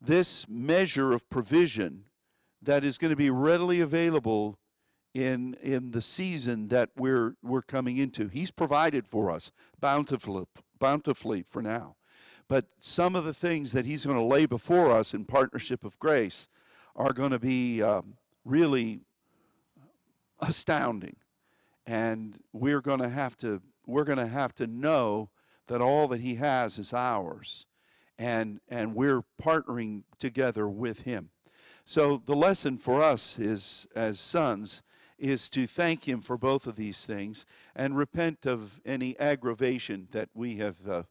this 0.00 0.46
measure 0.48 1.12
of 1.12 1.28
provision 1.30 2.04
that 2.60 2.84
is 2.84 2.98
going 2.98 3.10
to 3.10 3.16
be 3.16 3.30
readily 3.30 3.80
available 3.80 4.58
in 5.16 5.54
in 5.62 5.92
the 5.92 6.02
season 6.02 6.68
that 6.68 6.90
we're 6.94 7.36
we're 7.42 7.62
coming 7.62 7.96
into. 7.96 8.28
He's 8.28 8.50
provided 8.50 9.08
for 9.08 9.30
us 9.30 9.50
bountifully 9.80 10.44
bountifully 10.78 11.42
for 11.42 11.62
now. 11.62 11.96
But 12.48 12.66
some 12.78 13.16
of 13.16 13.24
the 13.24 13.32
things 13.32 13.72
that 13.72 13.86
he's 13.86 14.04
going 14.04 14.18
to 14.18 14.22
lay 14.22 14.44
before 14.44 14.90
us 14.90 15.14
in 15.14 15.24
partnership 15.24 15.84
of 15.84 15.98
grace 15.98 16.48
are 16.94 17.14
going 17.14 17.30
to 17.30 17.38
be 17.38 17.82
um, 17.82 18.14
really 18.44 19.00
astounding. 20.40 21.16
And 21.86 22.38
we're 22.52 22.82
going 22.82 23.00
to 23.00 23.08
have 23.08 23.38
to 23.38 23.62
we're 23.86 24.04
going 24.04 24.18
to 24.18 24.26
have 24.26 24.54
to 24.56 24.66
know 24.66 25.30
that 25.68 25.80
all 25.80 26.08
that 26.08 26.20
he 26.20 26.34
has 26.34 26.78
is 26.78 26.92
ours 26.92 27.64
and 28.18 28.60
and 28.68 28.94
we're 28.94 29.24
partnering 29.42 30.02
together 30.18 30.68
with 30.68 31.00
him. 31.00 31.30
So 31.86 32.20
the 32.26 32.36
lesson 32.36 32.76
for 32.76 33.00
us 33.00 33.38
is 33.38 33.86
as 33.96 34.20
sons 34.20 34.82
is 35.18 35.48
to 35.50 35.66
thank 35.66 36.06
him 36.06 36.20
for 36.20 36.36
both 36.36 36.66
of 36.66 36.76
these 36.76 37.04
things 37.04 37.46
and 37.74 37.96
repent 37.96 38.46
of 38.46 38.80
any 38.84 39.18
aggravation 39.18 40.08
that 40.12 40.28
we 40.34 40.56
have 40.56 40.76
uh, 40.88 41.02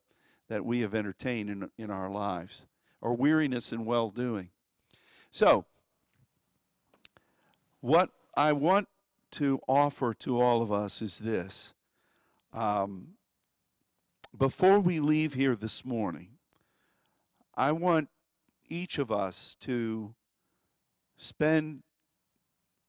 that 0.48 0.64
we 0.64 0.82
have 0.82 0.94
entertained 0.94 1.50
in, 1.50 1.70
in 1.78 1.90
our 1.90 2.10
lives 2.10 2.68
or 3.02 3.16
weariness 3.16 3.72
in 3.72 3.86
well 3.86 4.10
doing. 4.10 4.50
So, 5.32 5.66
what 7.82 8.10
I 8.36 8.54
want 8.54 8.88
to 9.32 9.60
offer 9.68 10.14
to 10.14 10.40
all 10.40 10.62
of 10.62 10.72
us 10.72 11.02
is 11.02 11.20
this. 11.20 11.74
Um, 12.54 13.10
before 14.38 14.80
we 14.80 15.00
leave 15.00 15.34
here 15.34 15.56
this 15.56 15.84
morning, 15.84 16.30
I 17.56 17.72
want 17.72 18.10
each 18.70 18.98
of 18.98 19.12
us 19.12 19.56
to 19.62 20.14
spend 21.18 21.84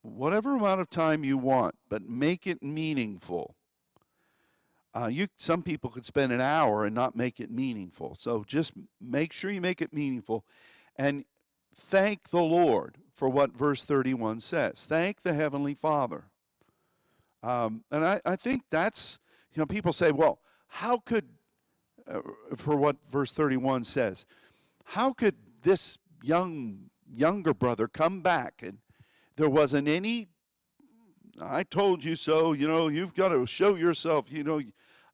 whatever 0.07 0.57
amount 0.57 0.81
of 0.81 0.91
time 0.91 1.25
you 1.25 1.37
want, 1.37 1.75
but 1.89 2.09
make 2.09 2.47
it 2.47 2.63
meaningful. 2.63 3.55
Uh, 4.95 5.09
you 5.09 5.29
some 5.37 5.63
people 5.63 5.91
could 5.91 6.07
spend 6.07 6.33
an 6.33 6.41
hour 6.41 6.85
and 6.85 6.95
not 6.95 7.15
make 7.15 7.39
it 7.39 7.51
meaningful. 7.51 8.17
So 8.19 8.45
just 8.47 8.73
make 9.01 9.33
sure 9.33 9.51
you 9.51 9.61
make 9.61 9.83
it 9.83 9.93
meaningful, 9.93 10.45
and 10.97 11.25
thank 11.75 12.31
the 12.31 12.43
Lord 12.43 12.97
for 13.15 13.29
what 13.29 13.53
verse 13.53 13.85
31 13.85 14.41
says. 14.41 14.87
Thank 14.87 15.23
the 15.23 15.35
heavenly 15.35 15.75
Father. 15.75 16.25
Um, 17.43 17.85
and 17.91 18.05
I, 18.05 18.21
I 18.25 18.37
think 18.37 18.63
that's 18.71 19.19
you 19.55 19.61
know 19.61 19.67
people 19.67 19.93
say, 19.93 20.13
well, 20.13 20.39
how 20.69 20.99
could 20.99 21.29
uh, 22.09 22.21
for 22.57 22.77
what 22.77 22.97
verse 23.11 23.33
31 23.33 23.85
says, 23.85 24.25
how 24.85 25.13
could 25.13 25.35
this 25.63 25.99
young 26.23 26.91
younger 27.15 27.53
brother 27.53 27.87
come 27.87 28.21
back 28.21 28.63
and 28.63 28.79
there 29.37 29.51
wasn't 29.51 29.89
any 29.89 30.29
I 31.41 31.65
told 31.65 32.03
you 32.03 32.17
so, 32.17 32.53
you 32.53 32.67
know, 32.67 32.89
you've 32.89 33.15
got 33.15 33.29
to 33.29 33.47
show 33.47 33.75
yourself, 33.75 34.33
you 34.33 34.43
know, 34.43 34.63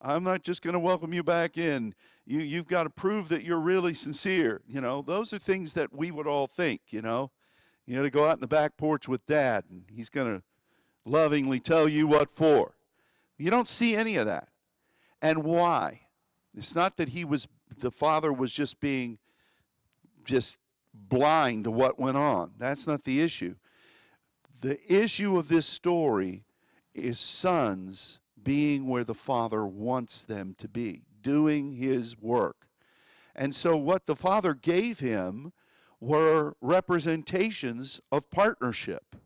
I'm 0.00 0.22
not 0.22 0.42
just 0.42 0.62
going 0.62 0.74
to 0.74 0.80
welcome 0.80 1.12
you 1.12 1.22
back 1.22 1.58
in. 1.58 1.94
You, 2.26 2.40
you've 2.40 2.68
got 2.68 2.84
to 2.84 2.90
prove 2.90 3.28
that 3.30 3.42
you're 3.42 3.58
really 3.58 3.94
sincere. 3.94 4.60
You 4.68 4.80
know, 4.80 5.02
those 5.02 5.32
are 5.32 5.38
things 5.38 5.72
that 5.74 5.92
we 5.92 6.10
would 6.10 6.26
all 6.26 6.46
think, 6.46 6.80
you 6.90 7.02
know. 7.02 7.30
You 7.86 7.96
know, 7.96 8.02
to 8.02 8.10
go 8.10 8.26
out 8.26 8.34
in 8.34 8.40
the 8.40 8.46
back 8.46 8.76
porch 8.76 9.08
with 9.08 9.26
dad 9.26 9.64
and 9.68 9.84
he's 9.90 10.08
going 10.08 10.36
to 10.36 10.42
lovingly 11.04 11.58
tell 11.58 11.88
you 11.88 12.06
what 12.06 12.30
for. 12.30 12.76
You 13.38 13.50
don't 13.50 13.66
see 13.66 13.96
any 13.96 14.16
of 14.16 14.26
that. 14.26 14.48
And 15.20 15.42
why? 15.42 16.02
It's 16.54 16.76
not 16.76 16.96
that 16.98 17.08
he 17.08 17.24
was, 17.24 17.48
the 17.76 17.90
father 17.90 18.32
was 18.32 18.52
just 18.52 18.78
being 18.78 19.18
just 20.24 20.58
blind 20.94 21.64
to 21.64 21.72
what 21.72 21.98
went 21.98 22.16
on. 22.16 22.52
That's 22.58 22.86
not 22.86 23.02
the 23.02 23.20
issue. 23.20 23.56
The 24.62 24.78
issue 24.88 25.38
of 25.38 25.48
this 25.48 25.66
story 25.66 26.44
is 26.94 27.18
sons 27.18 28.20
being 28.40 28.86
where 28.86 29.02
the 29.02 29.12
Father 29.12 29.66
wants 29.66 30.24
them 30.24 30.54
to 30.58 30.68
be, 30.68 31.02
doing 31.20 31.74
His 31.74 32.16
work. 32.16 32.68
And 33.34 33.56
so, 33.56 33.76
what 33.76 34.06
the 34.06 34.14
Father 34.14 34.54
gave 34.54 35.00
him 35.00 35.52
were 35.98 36.54
representations 36.60 38.00
of 38.12 38.30
partnership. 38.30 39.16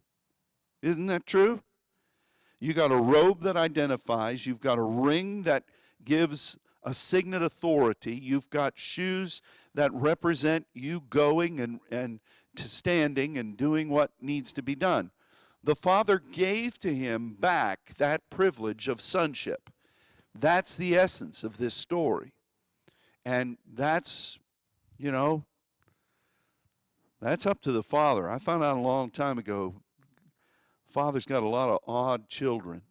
Isn't 0.81 1.07
that 1.07 1.27
true? 1.27 1.62
You 2.59 2.72
got 2.72 2.90
a 2.90 2.96
robe 2.96 3.42
that 3.42 3.59
identifies, 3.59 4.46
you've 4.46 4.61
got 4.61 4.79
a 4.79 4.83
ring 4.83 5.42
that 5.42 5.64
gives 6.03 6.57
a 6.83 6.94
signet 6.94 7.42
authority, 7.42 8.14
you've 8.14 8.49
got 8.49 8.79
shoes 8.79 9.42
that 9.75 9.92
represent 9.92 10.66
you 10.72 11.03
going 11.11 11.61
and, 11.61 11.81
and 11.90 12.20
to 12.55 12.66
standing 12.66 13.37
and 13.37 13.59
doing 13.59 13.90
what 13.90 14.12
needs 14.22 14.51
to 14.55 14.62
be 14.62 14.75
done 14.75 15.11
the 15.66 15.74
Father 15.74 16.20
gave 16.20 16.79
to 16.79 16.94
him 16.94 17.37
back 17.40 17.94
that 17.98 18.31
privilege 18.31 18.87
of 18.87 19.00
sonship. 19.00 19.68
That's 20.33 20.76
the 20.76 20.94
essence 20.94 21.42
of 21.42 21.59
this 21.59 21.74
story. 21.74 22.35
And 23.24 23.59
that's, 23.74 24.38
you 24.96 25.11
know, 25.11 25.44
that's 27.20 27.46
up 27.46 27.61
to 27.62 27.72
the 27.72 27.83
Father. 27.83 28.31
I 28.31 28.38
found 28.38 28.62
out 28.62 28.76
a 28.76 28.81
long 28.81 29.11
time 29.11 29.38
ago, 29.38 29.74
Father's 30.88 31.26
got 31.26 31.42
a 31.42 31.48
lot 31.48 31.68
of 31.68 31.81
odd 31.85 32.29
children. 32.29 32.83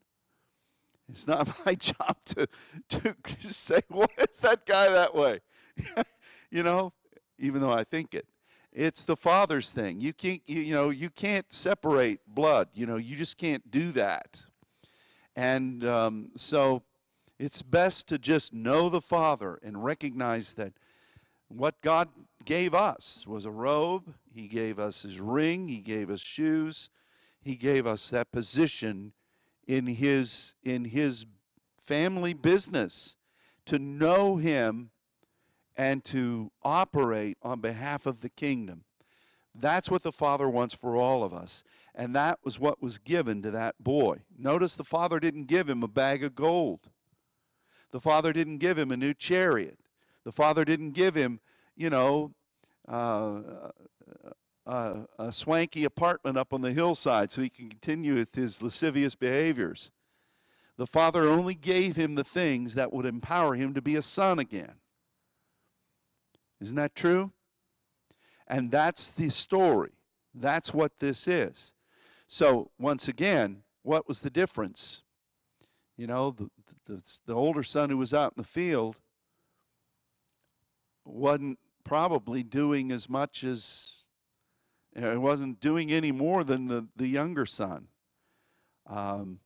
It's 1.08 1.28
not 1.28 1.48
my 1.66 1.76
job 1.76 2.18
to, 2.26 2.46
to 2.90 3.16
say, 3.54 3.80
why 3.88 4.08
is 4.30 4.42
that 4.42 4.66
guy 4.66 4.90
that 4.90 5.16
way? 5.16 5.40
you 6.52 6.62
know, 6.62 6.92
even 7.40 7.62
though 7.62 7.72
I 7.72 7.86
think 7.86 8.14
it. 8.14 8.28
It's 8.78 9.06
the 9.06 9.16
Father's 9.16 9.72
thing. 9.72 10.02
You 10.02 10.12
can't, 10.12 10.42
you, 10.46 10.60
you 10.60 10.74
know, 10.74 10.90
you 10.90 11.10
can't 11.10 11.46
separate 11.52 12.20
blood. 12.28 12.68
You 12.74 12.86
know, 12.86 12.98
you 12.98 13.16
just 13.16 13.38
can't 13.38 13.72
do 13.72 13.94
that. 13.94 14.42
And 15.34 15.86
um, 15.86 16.32
so 16.36 16.84
it's 17.40 17.62
best 17.62 18.10
to 18.10 18.20
just 18.20 18.54
know 18.54 18.90
the 18.90 19.00
Father 19.00 19.60
and 19.64 19.82
recognize 19.82 20.56
that 20.56 20.74
what 21.48 21.80
God 21.82 22.10
gave 22.44 22.76
us 22.76 23.26
was 23.26 23.46
a 23.46 23.52
robe. 23.52 24.14
He 24.34 24.50
gave 24.50 24.78
us 24.78 25.04
his 25.04 25.22
ring. 25.22 25.70
He 25.70 25.80
gave 25.80 26.10
us 26.10 26.20
shoes. 26.20 26.90
He 27.42 27.56
gave 27.56 27.88
us 27.88 28.10
that 28.10 28.34
position 28.34 29.14
in 29.68 29.88
his 29.88 30.54
in 30.66 30.84
his 30.84 31.26
family 31.82 32.34
business 32.34 33.16
to 33.68 33.80
know 33.80 34.36
him 34.36 34.90
and 35.78 36.04
to 36.06 36.52
operate 36.64 37.38
on 37.42 37.60
behalf 37.60 38.06
of 38.06 38.22
the 38.22 38.30
kingdom. 38.30 38.84
That's 39.54 39.90
what 39.90 40.04
the 40.04 40.12
Father 40.12 40.50
wants 40.50 40.74
for 40.74 40.96
all 40.96 41.24
of 41.24 41.34
us. 41.34 41.64
And 41.94 42.14
that 42.16 42.40
was 42.44 42.60
what 42.60 42.82
was 42.82 42.98
given 42.98 43.42
to 43.42 43.52
that 43.52 43.76
boy. 43.80 44.20
Notice 44.38 44.76
the 44.76 44.84
Father 44.84 45.20
didn't 45.20 45.46
give 45.46 45.70
him 45.70 45.82
a 45.82 45.88
bag 45.88 46.24
of 46.24 46.36
gold. 46.36 46.90
The 47.92 48.02
Father 48.02 48.34
didn't 48.34 48.58
give 48.58 48.78
him 48.78 48.92
a 48.92 48.98
new 48.98 49.14
chariot. 49.14 49.80
The 50.26 50.34
Father 50.34 50.66
didn't 50.66 50.92
give 50.92 51.16
him, 51.16 51.40
you 51.78 51.90
know, 51.90 52.34
uh, 52.88 53.42
uh, 54.66 54.96
a 55.18 55.32
swanky 55.32 55.86
apartment 55.86 56.38
up 56.38 56.52
on 56.52 56.62
the 56.62 56.74
hillside 56.74 57.32
so 57.32 57.42
he 57.42 57.50
can 57.50 57.70
continue 57.70 58.16
with 58.16 58.36
his 58.36 58.62
lascivious 58.62 59.16
behaviors. 59.16 59.92
The 60.78 60.88
Father 60.88 61.28
only 61.28 61.56
gave 61.56 61.96
him 61.96 62.16
the 62.16 62.24
things 62.24 62.74
that 62.74 62.92
would 62.92 63.06
empower 63.06 63.56
him 63.56 63.74
to 63.74 63.82
be 63.82 63.96
a 63.96 64.02
son 64.02 64.40
again. 64.40 64.74
Isn't 66.66 66.78
that 66.78 66.96
true? 66.96 67.32
And 68.48 68.72
that's 68.72 69.08
the 69.08 69.30
story. 69.30 69.92
That's 70.34 70.74
what 70.74 70.94
this 71.00 71.28
is. 71.28 71.74
So, 72.26 72.72
once 72.80 73.08
again, 73.08 73.62
what 73.84 74.08
was 74.08 74.22
the 74.22 74.32
difference? 74.32 75.04
You 75.96 76.08
know, 76.08 76.32
the, 76.32 76.50
the, 76.88 77.20
the 77.28 77.36
older 77.36 77.62
son 77.62 77.92
who 77.92 77.98
was 77.98 78.16
out 78.16 78.34
in 78.36 78.42
the 78.42 78.48
field 78.48 78.98
wasn't 81.06 81.60
probably 81.84 82.42
doing 82.42 82.92
as 82.92 83.08
much 83.08 83.44
as, 83.44 84.00
you 84.96 85.02
know, 85.02 85.20
wasn't 85.20 85.60
doing 85.60 85.92
any 85.92 86.12
more 86.12 86.44
than 86.44 86.66
the, 86.66 86.88
the 86.96 87.08
younger 87.08 87.46
son. 87.46 87.90
Um, 88.88 89.40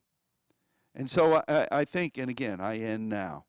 and 0.96 1.10
so 1.10 1.44
I, 1.50 1.68
I 1.70 1.84
think, 1.84 2.18
and 2.18 2.30
again, 2.30 2.62
I 2.62 2.78
end 2.78 3.10
now. 3.10 3.44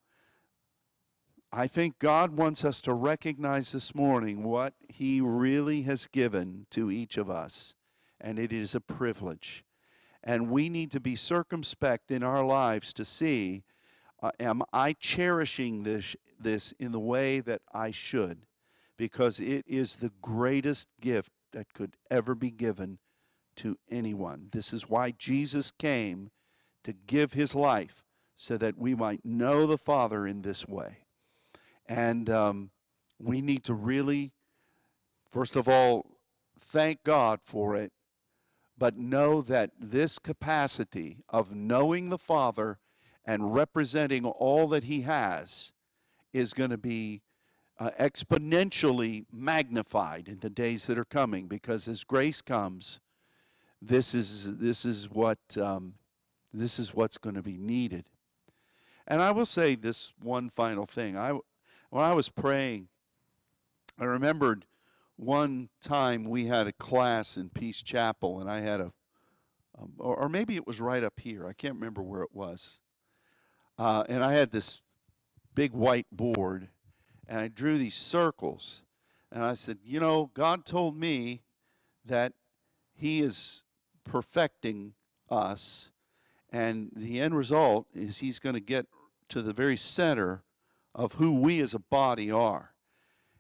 I 1.53 1.67
think 1.67 1.99
God 1.99 2.37
wants 2.37 2.65
us 2.65 2.81
to 2.83 2.93
recognize 2.93 3.73
this 3.73 3.93
morning 3.93 4.45
what 4.45 4.75
He 4.89 5.21
really 5.21 5.83
has 5.83 6.07
given 6.07 6.67
to 6.71 6.93
each 6.93 7.17
of 7.17 7.29
us, 7.29 7.75
and 8.21 8.39
it 8.39 8.53
is 8.53 8.75
a 8.75 8.81
privilege. 8.81 9.65
And 10.23 10.51
we 10.51 10.69
need 10.69 10.93
to 10.93 11.01
be 11.01 11.17
circumspect 11.17 12.13
in 12.13 12.23
our 12.23 12.45
lives 12.45 12.93
to 12.93 13.05
see 13.05 13.65
uh, 14.23 14.31
am 14.39 14.63
I 14.73 14.93
cherishing 14.93 15.83
this, 15.83 16.15
this 16.39 16.73
in 16.79 16.93
the 16.93 17.01
way 17.01 17.41
that 17.41 17.63
I 17.73 17.91
should? 17.91 18.43
Because 18.97 19.41
it 19.41 19.65
is 19.67 19.97
the 19.97 20.13
greatest 20.21 20.89
gift 21.01 21.33
that 21.53 21.73
could 21.73 21.97
ever 22.11 22.35
be 22.35 22.51
given 22.51 22.99
to 23.57 23.79
anyone. 23.91 24.49
This 24.53 24.73
is 24.73 24.89
why 24.89 25.13
Jesus 25.13 25.71
came 25.71 26.31
to 26.85 26.93
give 26.93 27.33
his 27.33 27.55
life 27.55 28.05
so 28.37 28.57
that 28.59 28.79
we 28.79 28.95
might 28.95 29.25
know 29.25 29.67
the 29.67 29.79
Father 29.79 30.27
in 30.27 30.43
this 30.43 30.69
way. 30.69 30.99
And 31.91 32.31
um, 32.31 32.71
we 33.19 33.43
need 33.43 33.65
to 33.65 33.75
really, 33.75 34.31
first 35.29 35.57
of 35.57 35.69
all, 35.69 36.07
thank 36.57 37.03
God 37.03 37.41
for 37.43 37.75
it, 37.75 37.91
but 38.79 38.97
know 38.97 39.43
that 39.43 39.73
this 39.77 40.21
capacity 40.21 41.25
of 41.29 41.53
knowing 41.53 42.09
the 42.09 42.17
Father 42.17 42.79
and 43.25 43.53
representing 43.53 44.25
all 44.25 44.69
that 44.69 44.85
He 44.85 45.01
has 45.01 45.73
is 46.33 46.53
going 46.53 46.71
to 46.71 46.79
be 46.79 47.23
uh, 47.81 47.91
exponentially 47.99 49.25
magnified 49.33 50.29
in 50.29 50.39
the 50.39 50.51
days 50.51 50.87
that 50.87 50.97
are 50.97 51.05
coming 51.05 51.49
because 51.49 51.89
as 51.89 52.05
grace 52.05 52.41
comes, 52.41 53.01
this 53.83 54.15
is, 54.15 54.59
this 54.59 54.85
is, 54.85 55.11
what, 55.11 55.41
um, 55.61 55.95
this 56.55 56.79
is 56.79 56.95
what's 56.95 57.19
going 57.19 57.35
to 57.35 57.43
be 57.43 57.59
needed. 57.59 58.05
And 59.09 59.21
I 59.21 59.33
will 59.33 59.47
say 59.47 59.75
this 59.75 60.13
one 60.23 60.51
final 60.51 60.87
thing. 60.87 61.19
I, 61.19 61.37
when 61.91 62.05
I 62.05 62.13
was 62.13 62.29
praying, 62.29 62.89
I 63.99 64.05
remembered 64.05 64.65
one 65.17 65.69
time 65.83 66.25
we 66.25 66.47
had 66.47 66.67
a 66.67 66.73
class 66.73 67.37
in 67.37 67.51
Peace 67.51 67.83
Chapel, 67.83 68.41
and 68.41 68.51
I 68.51 68.61
had 68.61 68.81
a, 68.81 68.93
um, 69.79 69.93
or, 69.99 70.17
or, 70.17 70.29
maybe 70.29 70.57
it 70.57 70.67
was 70.67 70.81
right 70.81 71.05
up 71.05 71.21
here. 71.21 71.47
I 71.47 71.53
can't 71.53 71.75
remember 71.75 72.03
where 72.03 72.23
it 72.23 72.33
was. 72.33 72.81
Uh, 73.77 74.05
and 74.09 74.25
I 74.25 74.33
had 74.33 74.51
this 74.51 74.81
big 75.55 75.73
white 75.73 76.07
board, 76.11 76.69
and 77.29 77.39
I 77.39 77.49
drew 77.49 77.77
these 77.77 77.95
circles. 77.95 78.83
And 79.33 79.45
I 79.45 79.55
said, 79.55 79.79
You 79.85 80.01
know, 80.01 80.31
God 80.33 80.65
told 80.65 80.97
me 80.97 81.43
that 82.05 82.33
He 82.95 83.21
is 83.21 83.65
perfecting 84.05 84.95
us, 85.29 85.91
and 86.51 86.91
the 86.95 87.21
end 87.21 87.37
result 87.37 87.87
is 87.95 88.19
He's 88.19 88.39
going 88.39 88.55
to 88.55 88.61
get 88.61 88.87
to 89.29 89.43
the 89.43 89.53
very 89.53 89.77
center 89.77 90.43
of 90.95 91.15
who 91.15 91.33
we 91.33 91.61
as 91.61 91.75
a 91.75 91.79
body 91.79 92.31
are. 92.31 92.73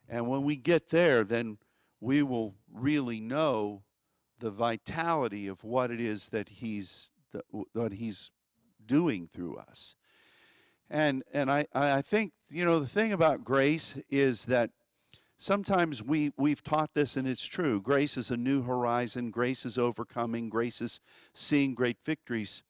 And 0.08 0.28
when 0.28 0.42
we 0.42 0.56
get 0.56 0.90
there, 0.90 1.24
then 1.24 1.58
we 2.00 2.22
will 2.22 2.54
really 2.72 3.20
know 3.20 3.82
the 4.38 4.50
vitality 4.50 5.46
of 5.46 5.62
what 5.62 5.90
it 5.90 6.00
is 6.00 6.30
that 6.30 6.48
He's 6.48 7.12
that 7.74 7.92
He's 7.92 8.30
doing 8.84 9.28
through 9.32 9.56
us. 9.56 9.94
And, 10.90 11.22
and 11.32 11.50
I, 11.50 11.66
I 11.72 12.02
think, 12.02 12.32
you 12.48 12.64
know, 12.64 12.80
the 12.80 12.86
thing 12.86 13.12
about 13.12 13.44
grace 13.44 13.96
is 14.10 14.46
that 14.46 14.70
sometimes 15.38 16.02
we, 16.02 16.32
we've 16.36 16.64
taught 16.64 16.90
this 16.94 17.16
and 17.16 17.28
it's 17.28 17.46
true. 17.46 17.80
Grace 17.80 18.16
is 18.16 18.30
a 18.30 18.36
new 18.36 18.62
horizon, 18.62 19.30
grace 19.30 19.64
is 19.64 19.78
overcoming, 19.78 20.48
grace 20.48 20.80
is 20.80 21.00
seeing 21.32 21.74
great 21.74 21.98
victories. 22.04 22.64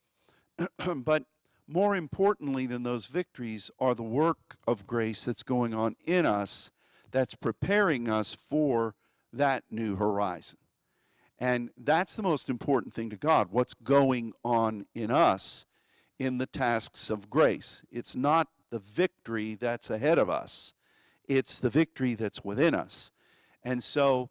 but 0.96 1.24
more 1.70 1.94
importantly 1.94 2.66
than 2.66 2.82
those 2.82 3.06
victories 3.06 3.70
are 3.78 3.94
the 3.94 4.02
work 4.02 4.56
of 4.66 4.86
grace 4.86 5.24
that's 5.24 5.42
going 5.42 5.72
on 5.72 5.96
in 6.04 6.26
us 6.26 6.70
that's 7.10 7.34
preparing 7.34 8.08
us 8.08 8.34
for 8.34 8.94
that 9.32 9.64
new 9.70 9.96
horizon. 9.96 10.58
And 11.38 11.70
that's 11.76 12.14
the 12.14 12.22
most 12.22 12.50
important 12.50 12.92
thing 12.92 13.08
to 13.10 13.16
God 13.16 13.48
what's 13.50 13.74
going 13.74 14.32
on 14.44 14.86
in 14.94 15.10
us 15.10 15.64
in 16.18 16.38
the 16.38 16.46
tasks 16.46 17.08
of 17.08 17.30
grace. 17.30 17.82
It's 17.90 18.14
not 18.14 18.48
the 18.70 18.78
victory 18.78 19.54
that's 19.54 19.90
ahead 19.90 20.18
of 20.18 20.28
us, 20.28 20.74
it's 21.28 21.58
the 21.58 21.70
victory 21.70 22.14
that's 22.14 22.44
within 22.44 22.74
us. 22.74 23.10
And 23.62 23.82
so 23.82 24.30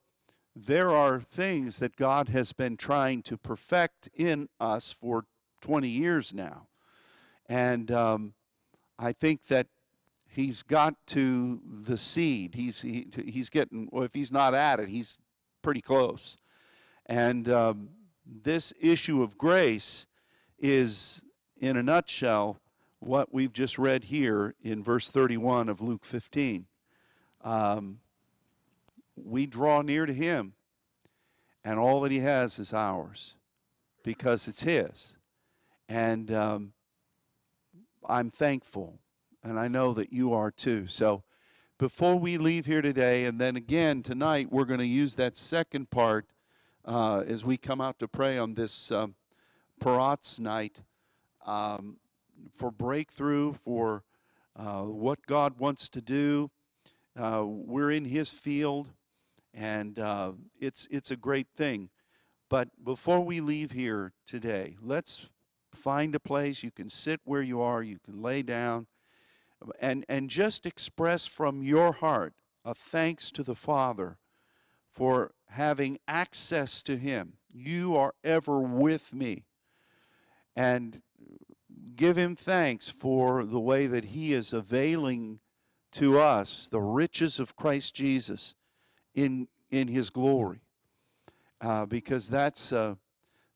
there 0.56 0.92
are 0.92 1.22
things 1.22 1.80
that 1.80 1.96
God 1.96 2.30
has 2.30 2.54
been 2.54 2.76
trying 2.76 3.24
to 3.24 3.38
perfect 3.38 4.10
in 4.14 4.50
us 4.60 4.92
for 4.92 5.26
20 5.62 5.88
years 5.88 6.34
now. 6.34 6.69
And 7.50 7.90
um, 7.90 8.34
I 9.00 9.12
think 9.12 9.48
that 9.48 9.68
he's 10.28 10.62
got 10.62 10.96
to 11.08 11.60
the 11.66 11.98
seed. 11.98 12.54
He's, 12.54 12.82
he, 12.82 13.08
he's 13.26 13.50
getting, 13.50 13.90
well, 13.92 14.04
if 14.04 14.14
he's 14.14 14.32
not 14.32 14.54
at 14.54 14.80
it, 14.80 14.88
he's 14.88 15.18
pretty 15.64 15.82
close. 15.82 16.38
And 17.08 17.50
um, 17.50 17.90
this 18.24 18.72
issue 18.80 19.24
of 19.24 19.38
grace 19.38 20.06
is 20.60 21.24
in 21.60 21.76
a 21.76 21.84
nutshell, 21.84 22.60
what 23.00 23.34
we've 23.34 23.54
just 23.54 23.80
read 23.80 24.06
here 24.06 24.56
in 24.62 24.84
verse 24.84 25.10
31 25.10 25.70
of 25.70 25.82
Luke 25.82 26.06
15. 26.06 26.66
Um, 27.44 28.00
we 29.16 29.46
draw 29.46 29.82
near 29.82 30.06
to 30.06 30.14
Him, 30.14 30.54
and 31.64 31.80
all 31.80 32.02
that 32.02 32.12
He 32.12 32.20
has 32.20 32.60
is 32.60 32.74
ours 32.74 33.36
because 34.04 34.48
it's 34.48 34.64
His. 34.64 35.18
And 35.88 36.32
um, 36.32 36.74
I'm 38.08 38.30
thankful, 38.32 39.00
and 39.44 39.60
I 39.60 39.68
know 39.68 39.94
that 39.94 40.14
you 40.14 40.34
are 40.34 40.52
too. 40.52 40.88
So 40.88 41.24
before 41.78 42.16
we 42.18 42.38
leave 42.38 42.66
here 42.66 42.82
today, 42.82 43.26
and 43.26 43.40
then 43.40 43.56
again 43.56 44.04
tonight, 44.04 44.52
we're 44.52 44.66
going 44.66 44.80
to 44.80 44.88
use 44.88 45.16
that 45.16 45.38
second 45.38 45.90
part 45.90 46.28
uh, 46.86 47.24
as 47.28 47.44
we 47.44 47.58
come 47.58 47.82
out 47.82 48.00
to 48.00 48.08
pray 48.08 48.38
on 48.38 48.54
this 48.54 48.92
um, 48.92 49.16
Parats 49.80 50.40
night 50.40 50.82
um, 51.46 51.98
for 52.54 52.72
breakthrough, 52.72 53.54
for 53.54 54.04
uh, 54.56 54.82
what 54.82 55.26
God 55.26 55.60
wants 55.60 55.90
to 55.90 56.02
do. 56.02 56.52
Uh, 57.18 57.44
we're 57.46 57.92
in 57.92 58.06
His 58.06 58.30
field, 58.30 58.90
and 59.54 60.00
uh, 60.00 60.34
it's 60.60 60.88
it's 60.92 61.12
a 61.12 61.16
great 61.16 61.48
thing. 61.56 61.90
But 62.50 62.70
before 62.84 63.22
we 63.22 63.40
leave 63.40 63.72
here 63.72 64.14
today, 64.26 64.76
let's 64.82 65.28
find 65.72 66.16
a 66.16 66.20
place 66.20 66.64
you 66.64 66.72
can 66.72 66.90
sit 66.90 67.22
where 67.24 67.42
you 67.42 67.62
are, 67.62 67.84
you 67.84 68.00
can 68.04 68.22
lay 68.22 68.42
down, 68.42 68.88
and 69.80 70.06
and 70.08 70.30
just 70.30 70.66
express 70.66 71.26
from 71.26 71.62
your 71.62 71.94
heart 71.94 72.34
a 72.66 72.74
thanks 72.74 73.32
to 73.32 73.44
the 73.44 73.56
Father 73.56 74.18
for 74.92 75.32
having 75.50 76.00
access 76.08 76.82
to 76.84 76.98
Him. 76.98 77.34
You 77.54 77.96
are 77.96 78.14
ever 78.24 78.60
with 78.60 79.14
me. 79.14 79.46
And 80.56 81.02
give 81.96 82.18
him 82.18 82.36
thanks 82.36 82.90
for 82.90 83.44
the 83.44 83.60
way 83.60 83.88
that 83.88 84.06
he 84.06 84.34
is 84.34 84.54
availing 84.54 85.40
to 85.92 86.20
us 86.20 86.68
the 86.68 86.82
riches 86.82 87.40
of 87.40 87.56
Christ 87.56 87.96
Jesus 87.96 88.56
in, 89.14 89.48
in 89.70 89.88
his 89.88 90.10
glory. 90.10 90.62
Uh, 91.62 91.86
because 91.86 92.30
that's, 92.30 92.72
uh, 92.72 92.96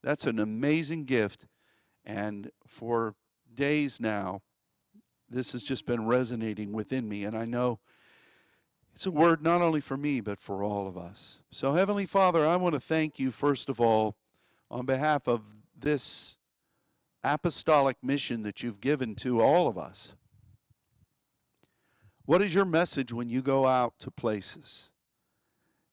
that's 0.01 0.25
an 0.25 0.39
amazing 0.39 1.05
gift. 1.05 1.45
And 2.05 2.51
for 2.67 3.15
days 3.53 3.99
now, 3.99 4.41
this 5.29 5.53
has 5.53 5.63
just 5.63 5.85
been 5.85 6.05
resonating 6.05 6.73
within 6.73 7.07
me. 7.07 7.23
And 7.23 7.35
I 7.35 7.45
know 7.45 7.79
it's 8.93 9.05
a 9.05 9.11
word 9.11 9.41
not 9.41 9.61
only 9.61 9.81
for 9.81 9.97
me, 9.97 10.21
but 10.21 10.39
for 10.39 10.63
all 10.63 10.87
of 10.87 10.97
us. 10.97 11.39
So, 11.51 11.73
Heavenly 11.73 12.05
Father, 12.05 12.45
I 12.45 12.55
want 12.57 12.75
to 12.75 12.79
thank 12.79 13.19
you, 13.19 13.31
first 13.31 13.69
of 13.69 13.81
all, 13.81 14.15
on 14.69 14.85
behalf 14.85 15.27
of 15.27 15.41
this 15.77 16.37
apostolic 17.23 17.97
mission 18.03 18.43
that 18.43 18.61
you've 18.61 18.81
given 18.81 19.15
to 19.15 19.41
all 19.41 19.67
of 19.67 19.77
us. 19.77 20.15
What 22.25 22.41
is 22.41 22.53
your 22.53 22.65
message 22.65 23.11
when 23.11 23.29
you 23.29 23.41
go 23.41 23.65
out 23.65 23.95
to 23.99 24.11
places? 24.11 24.89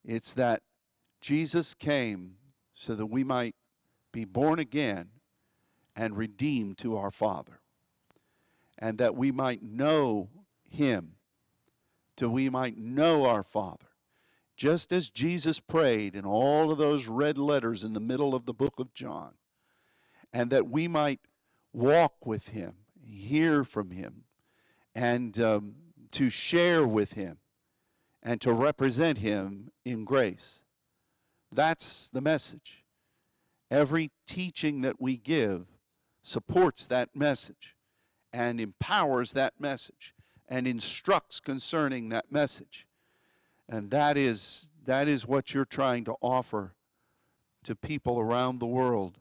It's 0.04 0.32
that 0.34 0.62
Jesus 1.20 1.74
came 1.74 2.36
so 2.72 2.94
that 2.94 3.06
we 3.06 3.24
might 3.24 3.54
be 4.12 4.24
born 4.24 4.58
again 4.58 5.08
and 5.96 6.16
redeemed 6.16 6.78
to 6.78 6.96
our 6.96 7.10
Father, 7.10 7.60
and 8.78 8.98
that 8.98 9.16
we 9.16 9.30
might 9.32 9.62
know 9.62 10.28
Him, 10.68 11.16
till 12.16 12.30
we 12.30 12.48
might 12.48 12.76
know 12.78 13.26
our 13.26 13.42
Father. 13.42 13.86
Just 14.56 14.92
as 14.92 15.08
Jesus 15.08 15.58
prayed 15.58 16.14
in 16.14 16.26
all 16.26 16.70
of 16.70 16.78
those 16.78 17.06
red 17.06 17.38
letters 17.38 17.82
in 17.82 17.94
the 17.94 18.00
middle 18.00 18.34
of 18.34 18.44
the 18.44 18.52
book 18.52 18.78
of 18.78 18.92
John, 18.92 19.34
and 20.32 20.50
that 20.50 20.68
we 20.68 20.86
might 20.86 21.20
walk 21.72 22.26
with 22.26 22.48
Him, 22.48 22.74
hear 23.08 23.64
from 23.64 23.90
Him, 23.90 24.24
and 24.94 25.38
um, 25.40 25.74
to 26.12 26.28
share 26.28 26.86
with 26.86 27.14
Him, 27.14 27.38
and 28.22 28.40
to 28.42 28.52
represent 28.52 29.18
Him 29.18 29.70
in 29.84 30.04
grace. 30.04 30.62
That's 31.50 32.08
the 32.08 32.20
message. 32.20 32.84
Every 33.70 34.10
teaching 34.26 34.82
that 34.82 35.00
we 35.00 35.16
give 35.16 35.66
supports 36.22 36.86
that 36.86 37.14
message 37.14 37.76
and 38.32 38.60
empowers 38.60 39.32
that 39.32 39.54
message 39.58 40.14
and 40.48 40.66
instructs 40.66 41.40
concerning 41.40 42.08
that 42.08 42.30
message. 42.30 42.86
And 43.68 43.90
that 43.90 44.16
is 44.16 44.68
that 44.84 45.08
is 45.08 45.26
what 45.26 45.54
you're 45.54 45.64
trying 45.64 46.04
to 46.04 46.14
offer 46.20 46.74
to 47.64 47.76
people 47.76 48.18
around 48.18 48.58
the 48.58 48.66
world. 48.66 49.18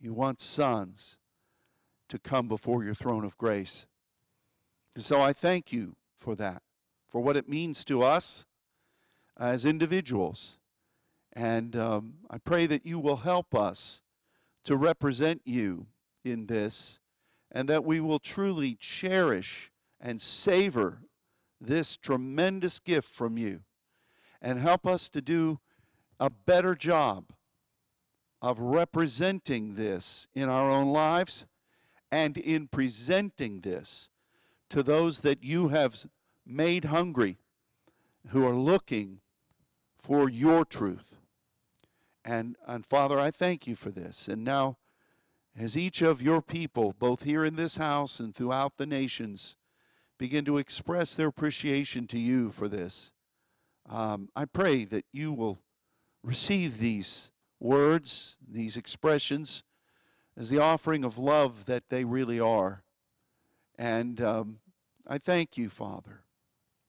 You 0.00 0.12
want 0.12 0.40
sons 0.40 1.16
to 2.08 2.18
come 2.18 2.48
before 2.48 2.84
your 2.84 2.94
throne 2.94 3.24
of 3.24 3.38
grace. 3.38 3.86
So 4.96 5.20
I 5.20 5.32
thank 5.32 5.72
you 5.72 5.96
for 6.16 6.34
that, 6.34 6.62
for 7.08 7.20
what 7.20 7.36
it 7.36 7.48
means 7.48 7.84
to 7.84 8.02
us 8.02 8.44
as 9.38 9.64
individuals. 9.64 10.58
And 11.32 11.76
um, 11.76 12.14
I 12.28 12.38
pray 12.38 12.66
that 12.66 12.84
you 12.84 12.98
will 12.98 13.18
help 13.18 13.54
us 13.54 14.00
to 14.64 14.76
represent 14.76 15.42
you 15.44 15.86
in 16.24 16.46
this 16.46 16.98
and 17.50 17.68
that 17.68 17.84
we 17.84 18.00
will 18.00 18.18
truly 18.18 18.74
cherish 18.74 19.70
and 20.00 20.20
savor 20.20 21.02
this 21.60 21.96
tremendous 21.96 22.78
gift 22.78 23.12
from 23.12 23.36
you 23.36 23.60
and 24.40 24.58
help 24.58 24.86
us 24.86 25.08
to 25.08 25.20
do 25.20 25.58
a 26.20 26.30
better 26.30 26.74
job 26.74 27.32
of 28.40 28.60
representing 28.60 29.74
this 29.74 30.28
in 30.34 30.48
our 30.48 30.70
own 30.70 30.92
lives 30.92 31.46
and 32.10 32.36
in 32.36 32.68
presenting 32.68 33.60
this 33.60 34.10
to 34.70 34.82
those 34.82 35.20
that 35.20 35.42
you 35.42 35.68
have 35.68 36.06
made 36.46 36.86
hungry 36.86 37.38
who 38.28 38.46
are 38.46 38.54
looking 38.54 39.20
for 39.98 40.28
your 40.28 40.64
truth. 40.64 41.16
And, 42.24 42.56
and 42.66 42.84
Father, 42.84 43.18
I 43.18 43.30
thank 43.30 43.66
you 43.66 43.74
for 43.74 43.90
this. 43.90 44.28
And 44.28 44.44
now, 44.44 44.76
as 45.56 45.76
each 45.76 46.02
of 46.02 46.22
your 46.22 46.40
people, 46.40 46.94
both 46.98 47.24
here 47.24 47.44
in 47.44 47.56
this 47.56 47.76
house 47.76 48.20
and 48.20 48.34
throughout 48.34 48.76
the 48.76 48.86
nations, 48.86 49.56
begin 50.18 50.44
to 50.44 50.58
express 50.58 51.14
their 51.14 51.28
appreciation 51.28 52.06
to 52.08 52.18
you 52.18 52.50
for 52.50 52.68
this, 52.68 53.12
um, 53.88 54.28
I 54.36 54.44
pray 54.44 54.84
that 54.84 55.04
you 55.12 55.32
will 55.32 55.58
receive 56.22 56.78
these 56.78 57.32
words, 57.60 58.36
these 58.46 58.76
expressions, 58.76 59.62
as 60.36 60.50
the 60.50 60.58
offering 60.58 61.04
of 61.04 61.18
love 61.18 61.64
that 61.66 61.88
they 61.88 62.04
really 62.04 62.38
are. 62.38 62.82
And 63.78 64.20
um, 64.20 64.58
I 65.06 65.18
thank 65.18 65.56
you, 65.56 65.68
Father. 65.68 66.22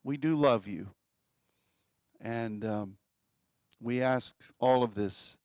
We 0.03 0.18
do 0.18 0.36
love 0.36 0.68
you. 0.68 0.89
And 2.20 2.66
um, 2.66 2.97
we 3.80 4.01
ask 4.01 4.36
all 4.60 4.84
of 4.84 4.95
this 4.95 5.38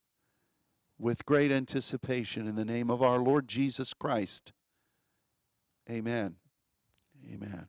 with 1.05 1.27
great 1.27 1.53
anticipation 1.53 2.49
in 2.49 2.57
the 2.57 2.65
name 2.65 2.91
of 2.91 3.03
our 3.03 3.19
Lord 3.19 3.47
Jesus 3.47 3.93
Christ. 3.93 4.55
Amen. 5.89 6.37
Amen. 7.31 7.67